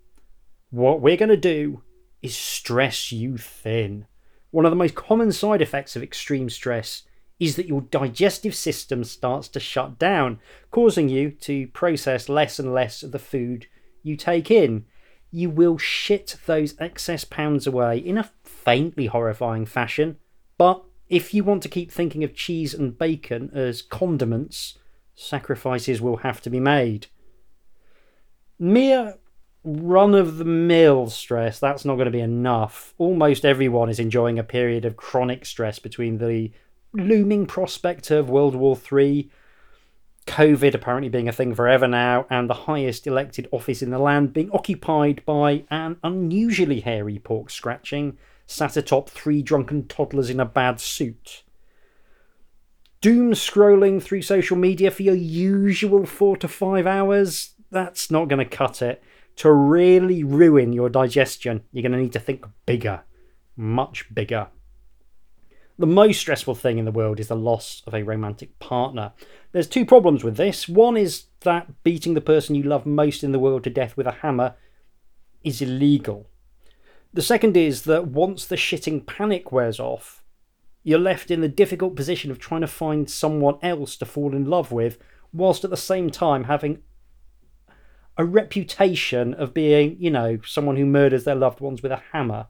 What 0.70 1.00
we're 1.00 1.16
going 1.16 1.30
to 1.30 1.36
do 1.36 1.82
is 2.22 2.36
stress 2.36 3.12
you 3.12 3.36
thin. 3.36 4.06
One 4.50 4.64
of 4.64 4.70
the 4.70 4.76
most 4.76 4.94
common 4.94 5.32
side 5.32 5.62
effects 5.62 5.96
of 5.96 6.02
extreme 6.02 6.50
stress 6.50 7.04
is 7.38 7.56
that 7.56 7.66
your 7.66 7.80
digestive 7.80 8.54
system 8.54 9.02
starts 9.02 9.48
to 9.48 9.60
shut 9.60 9.98
down, 9.98 10.38
causing 10.70 11.08
you 11.08 11.30
to 11.30 11.66
process 11.68 12.28
less 12.28 12.58
and 12.58 12.74
less 12.74 13.02
of 13.02 13.12
the 13.12 13.18
food 13.18 13.66
you 14.02 14.16
take 14.16 14.50
in. 14.50 14.84
You 15.30 15.48
will 15.48 15.78
shit 15.78 16.36
those 16.46 16.74
excess 16.78 17.24
pounds 17.24 17.66
away 17.66 17.98
in 17.98 18.18
a 18.18 18.30
faintly 18.44 19.06
horrifying 19.06 19.64
fashion, 19.64 20.18
but 20.58 20.84
if 21.10 21.34
you 21.34 21.42
want 21.42 21.62
to 21.64 21.68
keep 21.68 21.90
thinking 21.90 22.22
of 22.22 22.34
cheese 22.34 22.72
and 22.72 22.96
bacon 22.96 23.50
as 23.52 23.82
condiments, 23.82 24.78
sacrifices 25.16 26.00
will 26.00 26.18
have 26.18 26.40
to 26.40 26.48
be 26.48 26.60
made. 26.60 27.08
Mere 28.58 29.18
run 29.64 30.14
of 30.14 30.38
the 30.38 30.44
mill 30.44 31.10
stress, 31.10 31.58
that's 31.58 31.84
not 31.84 31.96
going 31.96 32.06
to 32.06 32.12
be 32.12 32.20
enough. 32.20 32.94
Almost 32.96 33.44
everyone 33.44 33.90
is 33.90 33.98
enjoying 33.98 34.38
a 34.38 34.44
period 34.44 34.84
of 34.84 34.96
chronic 34.96 35.44
stress 35.44 35.80
between 35.80 36.18
the 36.18 36.52
looming 36.92 37.44
prospect 37.44 38.10
of 38.12 38.30
World 38.30 38.54
War 38.54 38.78
III, 38.90 39.28
COVID 40.26 40.74
apparently 40.74 41.08
being 41.08 41.28
a 41.28 41.32
thing 41.32 41.56
forever 41.56 41.88
now, 41.88 42.24
and 42.30 42.48
the 42.48 42.54
highest 42.54 43.06
elected 43.08 43.48
office 43.50 43.82
in 43.82 43.90
the 43.90 43.98
land 43.98 44.32
being 44.32 44.50
occupied 44.52 45.24
by 45.26 45.64
an 45.70 45.96
unusually 46.04 46.80
hairy 46.80 47.18
pork 47.18 47.50
scratching 47.50 48.16
sat 48.50 48.76
atop 48.76 49.08
three 49.08 49.42
drunken 49.42 49.86
toddlers 49.86 50.28
in 50.28 50.40
a 50.40 50.44
bad 50.44 50.80
suit. 50.80 51.44
Doom 53.00 53.32
scrolling 53.32 54.02
through 54.02 54.22
social 54.22 54.56
media 54.56 54.90
for 54.90 55.04
your 55.04 55.14
usual 55.14 56.04
four 56.04 56.36
to 56.36 56.48
five 56.48 56.86
hours? 56.86 57.54
That's 57.70 58.10
not 58.10 58.28
going 58.28 58.40
to 58.40 58.56
cut 58.56 58.82
it. 58.82 59.02
to 59.36 59.50
really 59.52 60.22
ruin 60.22 60.72
your 60.72 60.90
digestion, 60.90 61.62
you're 61.72 61.82
going 61.82 61.92
to 61.92 61.98
need 61.98 62.12
to 62.12 62.20
think 62.20 62.44
bigger, 62.66 63.02
much 63.56 64.12
bigger. 64.14 64.48
The 65.78 65.86
most 65.86 66.20
stressful 66.20 66.56
thing 66.56 66.76
in 66.78 66.84
the 66.84 66.90
world 66.90 67.18
is 67.20 67.28
the 67.28 67.36
loss 67.36 67.82
of 67.86 67.94
a 67.94 68.02
romantic 68.02 68.58
partner. 68.58 69.12
There's 69.52 69.66
two 69.66 69.86
problems 69.86 70.22
with 70.22 70.36
this. 70.36 70.68
One 70.68 70.96
is 70.96 71.24
that 71.40 71.82
beating 71.84 72.12
the 72.12 72.20
person 72.20 72.54
you 72.54 72.64
love 72.64 72.84
most 72.84 73.24
in 73.24 73.32
the 73.32 73.38
world 73.38 73.64
to 73.64 73.70
death 73.70 73.96
with 73.96 74.06
a 74.06 74.12
hammer 74.20 74.56
is 75.42 75.62
illegal. 75.62 76.29
The 77.12 77.22
second 77.22 77.56
is 77.56 77.82
that 77.82 78.06
once 78.06 78.46
the 78.46 78.56
shitting 78.56 79.04
panic 79.04 79.50
wears 79.50 79.80
off, 79.80 80.22
you're 80.84 80.98
left 80.98 81.30
in 81.30 81.40
the 81.40 81.48
difficult 81.48 81.96
position 81.96 82.30
of 82.30 82.38
trying 82.38 82.60
to 82.60 82.66
find 82.66 83.10
someone 83.10 83.58
else 83.62 83.96
to 83.96 84.06
fall 84.06 84.34
in 84.34 84.44
love 84.44 84.70
with, 84.70 84.96
whilst 85.32 85.64
at 85.64 85.70
the 85.70 85.76
same 85.76 86.10
time 86.10 86.44
having 86.44 86.82
a 88.16 88.24
reputation 88.24 89.34
of 89.34 89.52
being, 89.52 89.96
you 89.98 90.10
know, 90.10 90.38
someone 90.44 90.76
who 90.76 90.86
murders 90.86 91.24
their 91.24 91.34
loved 91.34 91.60
ones 91.60 91.82
with 91.82 91.92
a 91.92 92.02
hammer. 92.12 92.46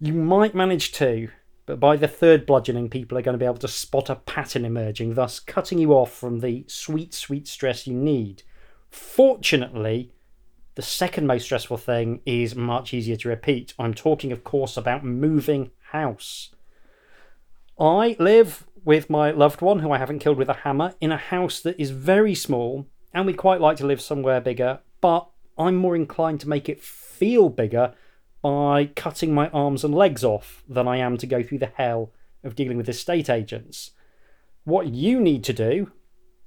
You 0.00 0.12
might 0.12 0.54
manage 0.54 0.92
to, 0.92 1.28
but 1.64 1.78
by 1.78 1.96
the 1.96 2.08
third 2.08 2.44
bludgeoning, 2.44 2.90
people 2.90 3.16
are 3.16 3.22
going 3.22 3.34
to 3.34 3.38
be 3.38 3.44
able 3.44 3.56
to 3.58 3.68
spot 3.68 4.10
a 4.10 4.16
pattern 4.16 4.64
emerging, 4.64 5.14
thus 5.14 5.38
cutting 5.40 5.78
you 5.78 5.92
off 5.92 6.12
from 6.12 6.40
the 6.40 6.64
sweet, 6.66 7.14
sweet 7.14 7.46
stress 7.46 7.86
you 7.86 7.94
need. 7.94 8.42
Fortunately, 8.90 10.12
the 10.76 10.82
second 10.82 11.26
most 11.26 11.44
stressful 11.44 11.78
thing 11.78 12.20
is 12.26 12.54
much 12.54 12.92
easier 12.92 13.16
to 13.16 13.30
repeat. 13.30 13.72
I'm 13.78 13.94
talking, 13.94 14.30
of 14.30 14.44
course, 14.44 14.76
about 14.76 15.04
moving 15.04 15.70
house. 15.90 16.50
I 17.80 18.14
live 18.18 18.66
with 18.84 19.08
my 19.08 19.30
loved 19.30 19.62
one, 19.62 19.78
who 19.78 19.90
I 19.90 19.98
haven't 19.98 20.18
killed 20.18 20.36
with 20.36 20.50
a 20.50 20.60
hammer, 20.64 20.94
in 21.00 21.10
a 21.10 21.16
house 21.16 21.60
that 21.60 21.80
is 21.80 21.90
very 21.90 22.34
small, 22.34 22.86
and 23.14 23.24
we'd 23.24 23.38
quite 23.38 23.60
like 23.60 23.78
to 23.78 23.86
live 23.86 24.02
somewhere 24.02 24.40
bigger, 24.40 24.80
but 25.00 25.28
I'm 25.56 25.76
more 25.76 25.96
inclined 25.96 26.40
to 26.40 26.48
make 26.48 26.68
it 26.68 26.82
feel 26.82 27.48
bigger 27.48 27.94
by 28.42 28.90
cutting 28.94 29.34
my 29.34 29.48
arms 29.48 29.82
and 29.82 29.94
legs 29.94 30.22
off 30.22 30.62
than 30.68 30.86
I 30.86 30.98
am 30.98 31.16
to 31.16 31.26
go 31.26 31.42
through 31.42 31.58
the 31.58 31.72
hell 31.74 32.12
of 32.44 32.54
dealing 32.54 32.76
with 32.76 32.88
estate 32.88 33.30
agents. 33.30 33.92
What 34.64 34.88
you 34.88 35.20
need 35.20 35.42
to 35.44 35.54
do, 35.54 35.92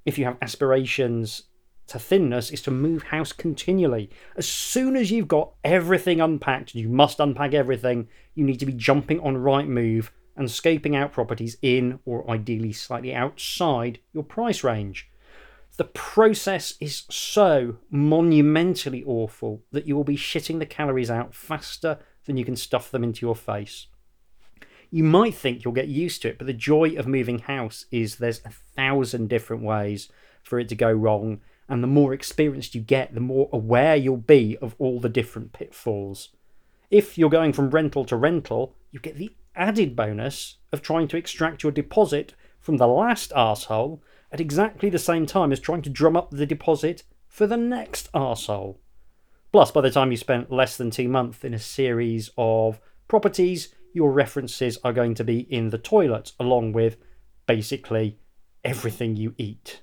if 0.06 0.20
you 0.20 0.26
have 0.26 0.38
aspirations 0.40 1.49
to 1.90 2.00
thinness, 2.00 2.52
is 2.52 2.62
to 2.64 2.72
move 2.72 3.04
house 3.04 3.32
continually. 3.32 4.10
As 4.36 4.48
soon 4.48 4.96
as 4.96 5.12
you've 5.12 5.28
got 5.28 5.54
everything 5.64 6.22
unpacked, 6.22 6.76
you 6.76 6.90
must 6.90 7.20
unpack 7.20 7.54
everything, 7.54 8.08
you 8.36 8.46
need 8.46 8.60
to 8.60 8.66
be 8.66 8.74
jumping 8.74 9.20
on 9.20 9.38
Rightmove 9.38 10.10
and 10.36 10.48
scoping 10.48 10.96
out 10.96 11.12
properties 11.12 11.58
in 11.62 12.00
or 12.06 12.30
ideally 12.30 12.72
slightly 12.72 13.14
outside 13.14 14.00
your 14.14 14.24
price 14.24 14.64
range. 14.64 15.10
The 15.78 15.86
process 15.86 16.76
is 16.80 17.04
so 17.10 17.78
monumentally 17.90 19.04
awful 19.06 19.64
that 19.72 19.86
you 19.86 19.96
will 19.96 20.04
be 20.04 20.18
shitting 20.18 20.60
the 20.60 20.66
calories 20.66 21.10
out 21.10 21.34
faster 21.34 22.00
than 22.26 22.38
you 22.38 22.46
can 22.46 22.56
stuff 22.56 22.92
them 22.92 23.04
into 23.04 23.26
your 23.26 23.36
face. 23.36 23.88
You 24.92 25.04
might 25.04 25.36
think 25.36 25.64
you'll 25.64 25.74
get 25.74 25.88
used 25.88 26.22
to 26.22 26.30
it, 26.30 26.38
but 26.38 26.48
the 26.48 26.54
joy 26.54 26.96
of 26.98 27.08
moving 27.08 27.40
house 27.40 27.86
is 27.92 28.16
there's 28.16 28.42
a 28.44 28.50
thousand 28.50 29.30
different 29.30 29.64
ways 29.64 30.10
for 30.44 30.60
it 30.60 30.68
to 30.70 30.76
go 30.76 30.92
wrong, 30.92 31.42
and 31.70 31.84
the 31.84 31.88
more 31.88 32.14
experienced 32.14 32.74
you 32.74 32.82
get, 32.82 33.14
the 33.14 33.20
more 33.20 33.50
aware 33.54 33.96
you'll 33.96 34.18
be 34.18 34.58
of 34.62 34.76
all 34.80 35.00
the 35.00 35.08
different 35.08 35.54
pitfalls. 35.54 36.30
If 36.90 37.18
you're 37.18 37.30
going 37.30 37.54
from 37.54 37.70
rental 37.70 38.04
to 38.06 38.16
rental, 38.16 38.76
you 38.92 39.00
get 39.00 39.16
the 39.16 39.32
added 39.56 39.96
bonus 39.96 40.58
of 40.74 40.82
trying 40.82 41.08
to 41.10 41.18
extract 41.18 41.62
your 41.62 41.72
deposit 41.72 42.34
from 42.60 42.78
the 42.78 42.88
last 42.88 43.32
arsehole 43.32 44.00
at 44.32 44.42
exactly 44.42 44.90
the 44.90 45.00
same 45.00 45.26
time 45.26 45.52
as 45.52 45.60
trying 45.60 45.84
to 45.84 45.90
drum 45.90 46.16
up 46.18 46.32
the 46.32 46.46
deposit 46.46 47.04
for 47.28 47.46
the 47.46 47.58
next 47.58 48.12
arsehole. 48.14 48.78
Plus, 49.52 49.72
by 49.72 49.82
the 49.82 49.92
time 49.92 50.12
you 50.12 50.18
spent 50.18 50.52
less 50.52 50.78
than 50.78 50.92
two 50.92 51.08
months 51.08 51.44
in 51.44 51.54
a 51.54 51.60
series 51.60 52.30
of 52.38 52.80
properties, 53.08 53.74
your 53.94 54.12
references 54.12 54.78
are 54.84 54.94
going 54.94 55.16
to 55.16 55.24
be 55.24 55.40
in 55.40 55.70
the 55.70 55.78
toilet, 55.78 56.32
along 56.40 56.74
with 56.74 56.98
basically 57.48 58.20
everything 58.64 59.16
you 59.16 59.34
eat. 59.38 59.82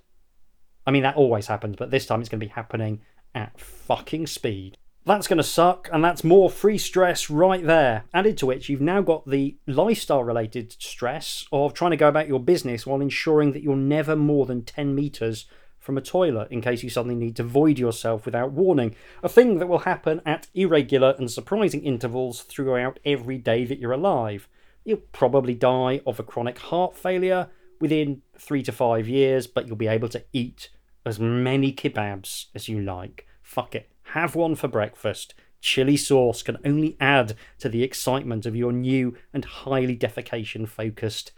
I 0.87 0.91
mean, 0.91 1.03
that 1.03 1.17
always 1.17 1.49
happens, 1.49 1.77
but 1.77 1.91
this 1.91 2.07
time 2.07 2.21
it's 2.21 2.29
going 2.29 2.41
to 2.41 2.47
be 2.47 2.53
happening 2.53 3.01
at 3.35 3.59
fucking 3.59 4.27
speed. 4.29 4.77
That's 5.05 5.29
going 5.29 5.37
to 5.37 5.45
suck, 5.45 5.89
and 5.93 6.05
that's 6.05 6.25
more 6.25 6.51
free 6.51 6.79
stress 6.79 7.31
right 7.31 7.65
there. 7.65 8.05
Added 8.13 8.39
to 8.39 8.47
which, 8.47 8.69
you've 8.69 8.81
now 8.81 9.03
got 9.03 9.29
the 9.29 9.57
lifestyle 9.67 10.25
related 10.25 10.75
stress 10.81 11.47
of 11.53 11.75
trying 11.75 11.93
to 11.93 11.97
go 11.97 12.09
about 12.09 12.27
your 12.27 12.41
business 12.41 12.87
while 12.87 13.01
ensuring 13.01 13.53
that 13.53 13.63
you're 13.63 13.77
never 13.77 14.17
more 14.17 14.47
than 14.47 14.65
10 14.65 14.95
metres 14.97 15.47
from 15.79 15.97
a 15.97 16.01
toilet 16.01 16.51
in 16.51 16.61
case 16.61 16.83
you 16.83 16.91
suddenly 16.91 17.15
need 17.15 17.37
to 17.37 17.45
void 17.45 17.79
yourself 17.79 18.27
without 18.27 18.51
warning. 18.51 18.97
A 19.23 19.29
thing 19.29 19.61
that 19.61 19.69
will 19.69 19.81
happen 19.81 20.21
at 20.27 20.49
irregular 20.55 21.15
and 21.17 21.31
surprising 21.31 21.85
intervals 21.85 22.43
throughout 22.43 22.99
every 23.05 23.39
day 23.39 23.65
that 23.65 23.79
you're 23.79 23.93
alive. 23.93 24.49
You'll 24.85 25.03
probably 25.13 25.55
die 25.55 26.01
of 26.05 26.19
a 26.19 26.25
chronic 26.25 26.59
heart 26.59 26.97
failure 26.97 27.49
within 27.81 28.23
three 28.37 28.65
to 28.65 28.73
five 28.73 29.07
years, 29.07 29.47
but 29.47 29.69
you'll 29.69 29.77
be 29.77 29.87
able 29.87 30.09
to 30.09 30.25
eat 30.33 30.71
as 31.07 31.19
many 31.19 31.73
kebabs 31.73 32.47
as 32.55 32.69
you 32.69 32.81
like. 32.81 33.27
Fuck 33.43 33.75
it 33.75 33.91
have 34.11 34.35
one 34.35 34.55
for 34.55 34.69
breakfast. 34.69 35.35
Chili 35.61 35.97
sauce 35.97 36.43
can 36.43 36.59
only 36.65 36.97
add 37.01 37.35
to 37.59 37.69
the 37.69 37.83
excitement 37.83 38.47
of 38.47 38.55
your 38.55 38.73
new 38.73 39.17
and 39.33 39.45
highly 39.45 39.97
defecation 39.97 40.69
focused 40.69 41.33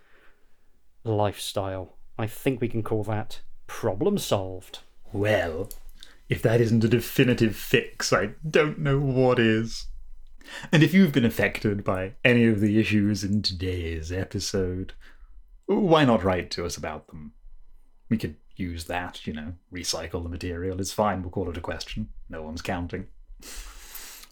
lifestyle. 1.04 1.96
I 2.18 2.26
think 2.26 2.60
we 2.60 2.68
can 2.68 2.82
call 2.82 3.04
that 3.04 3.40
problem 3.66 4.18
solved. 4.18 4.80
Well, 5.12 5.70
if 6.28 6.42
that 6.42 6.60
isn't 6.60 6.84
a 6.84 6.88
definitive 6.88 7.56
fix, 7.56 8.12
I 8.12 8.30
don't 8.48 8.78
know 8.78 8.98
what 8.98 9.38
is. 9.38 9.86
And 10.72 10.82
if 10.82 10.92
you've 10.92 11.12
been 11.12 11.24
affected 11.24 11.84
by 11.84 12.14
any 12.24 12.46
of 12.46 12.60
the 12.60 12.78
issues 12.78 13.24
in 13.24 13.42
today's 13.42 14.12
episode, 14.12 14.92
why 15.66 16.04
not 16.04 16.24
write 16.24 16.50
to 16.52 16.66
us 16.66 16.76
about 16.76 17.08
them? 17.08 17.32
We 18.10 18.16
could 18.16 18.36
use 18.58 18.84
that, 18.84 19.26
you 19.26 19.32
know, 19.32 19.54
recycle 19.72 20.22
the 20.22 20.28
material. 20.28 20.80
It's 20.80 20.92
fine, 20.92 21.22
we'll 21.22 21.30
call 21.30 21.50
it 21.50 21.56
a 21.56 21.60
question. 21.60 22.08
No 22.28 22.42
one's 22.42 22.62
counting. 22.62 23.06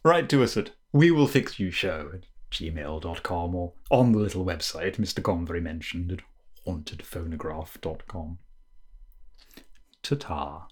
Write 0.03 0.29
to 0.31 0.43
us 0.43 0.57
at 0.57 0.71
we 0.93 1.11
will 1.11 1.27
fix 1.27 1.59
you 1.59 1.71
show 1.71 2.11
at 2.15 2.25
gmail.com 2.51 3.55
or 3.55 3.73
on 3.91 4.13
the 4.13 4.19
little 4.19 4.45
website 4.45 4.97
Mr. 4.97 5.23
Convery 5.23 5.61
mentioned 5.61 6.13
at 6.13 6.21
hauntedphonograph.com. 6.67 8.39
Ta 10.03 10.17
ta. 10.17 10.69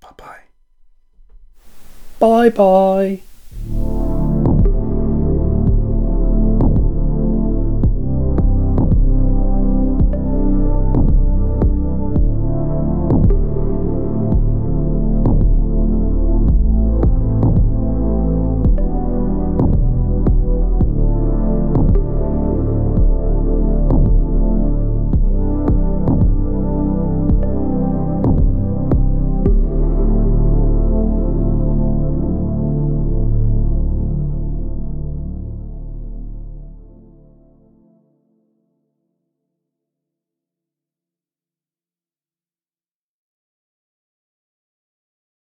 Bye 0.00 0.08
bye. 0.16 0.40
Bye 2.18 2.48
bye. 2.50 3.22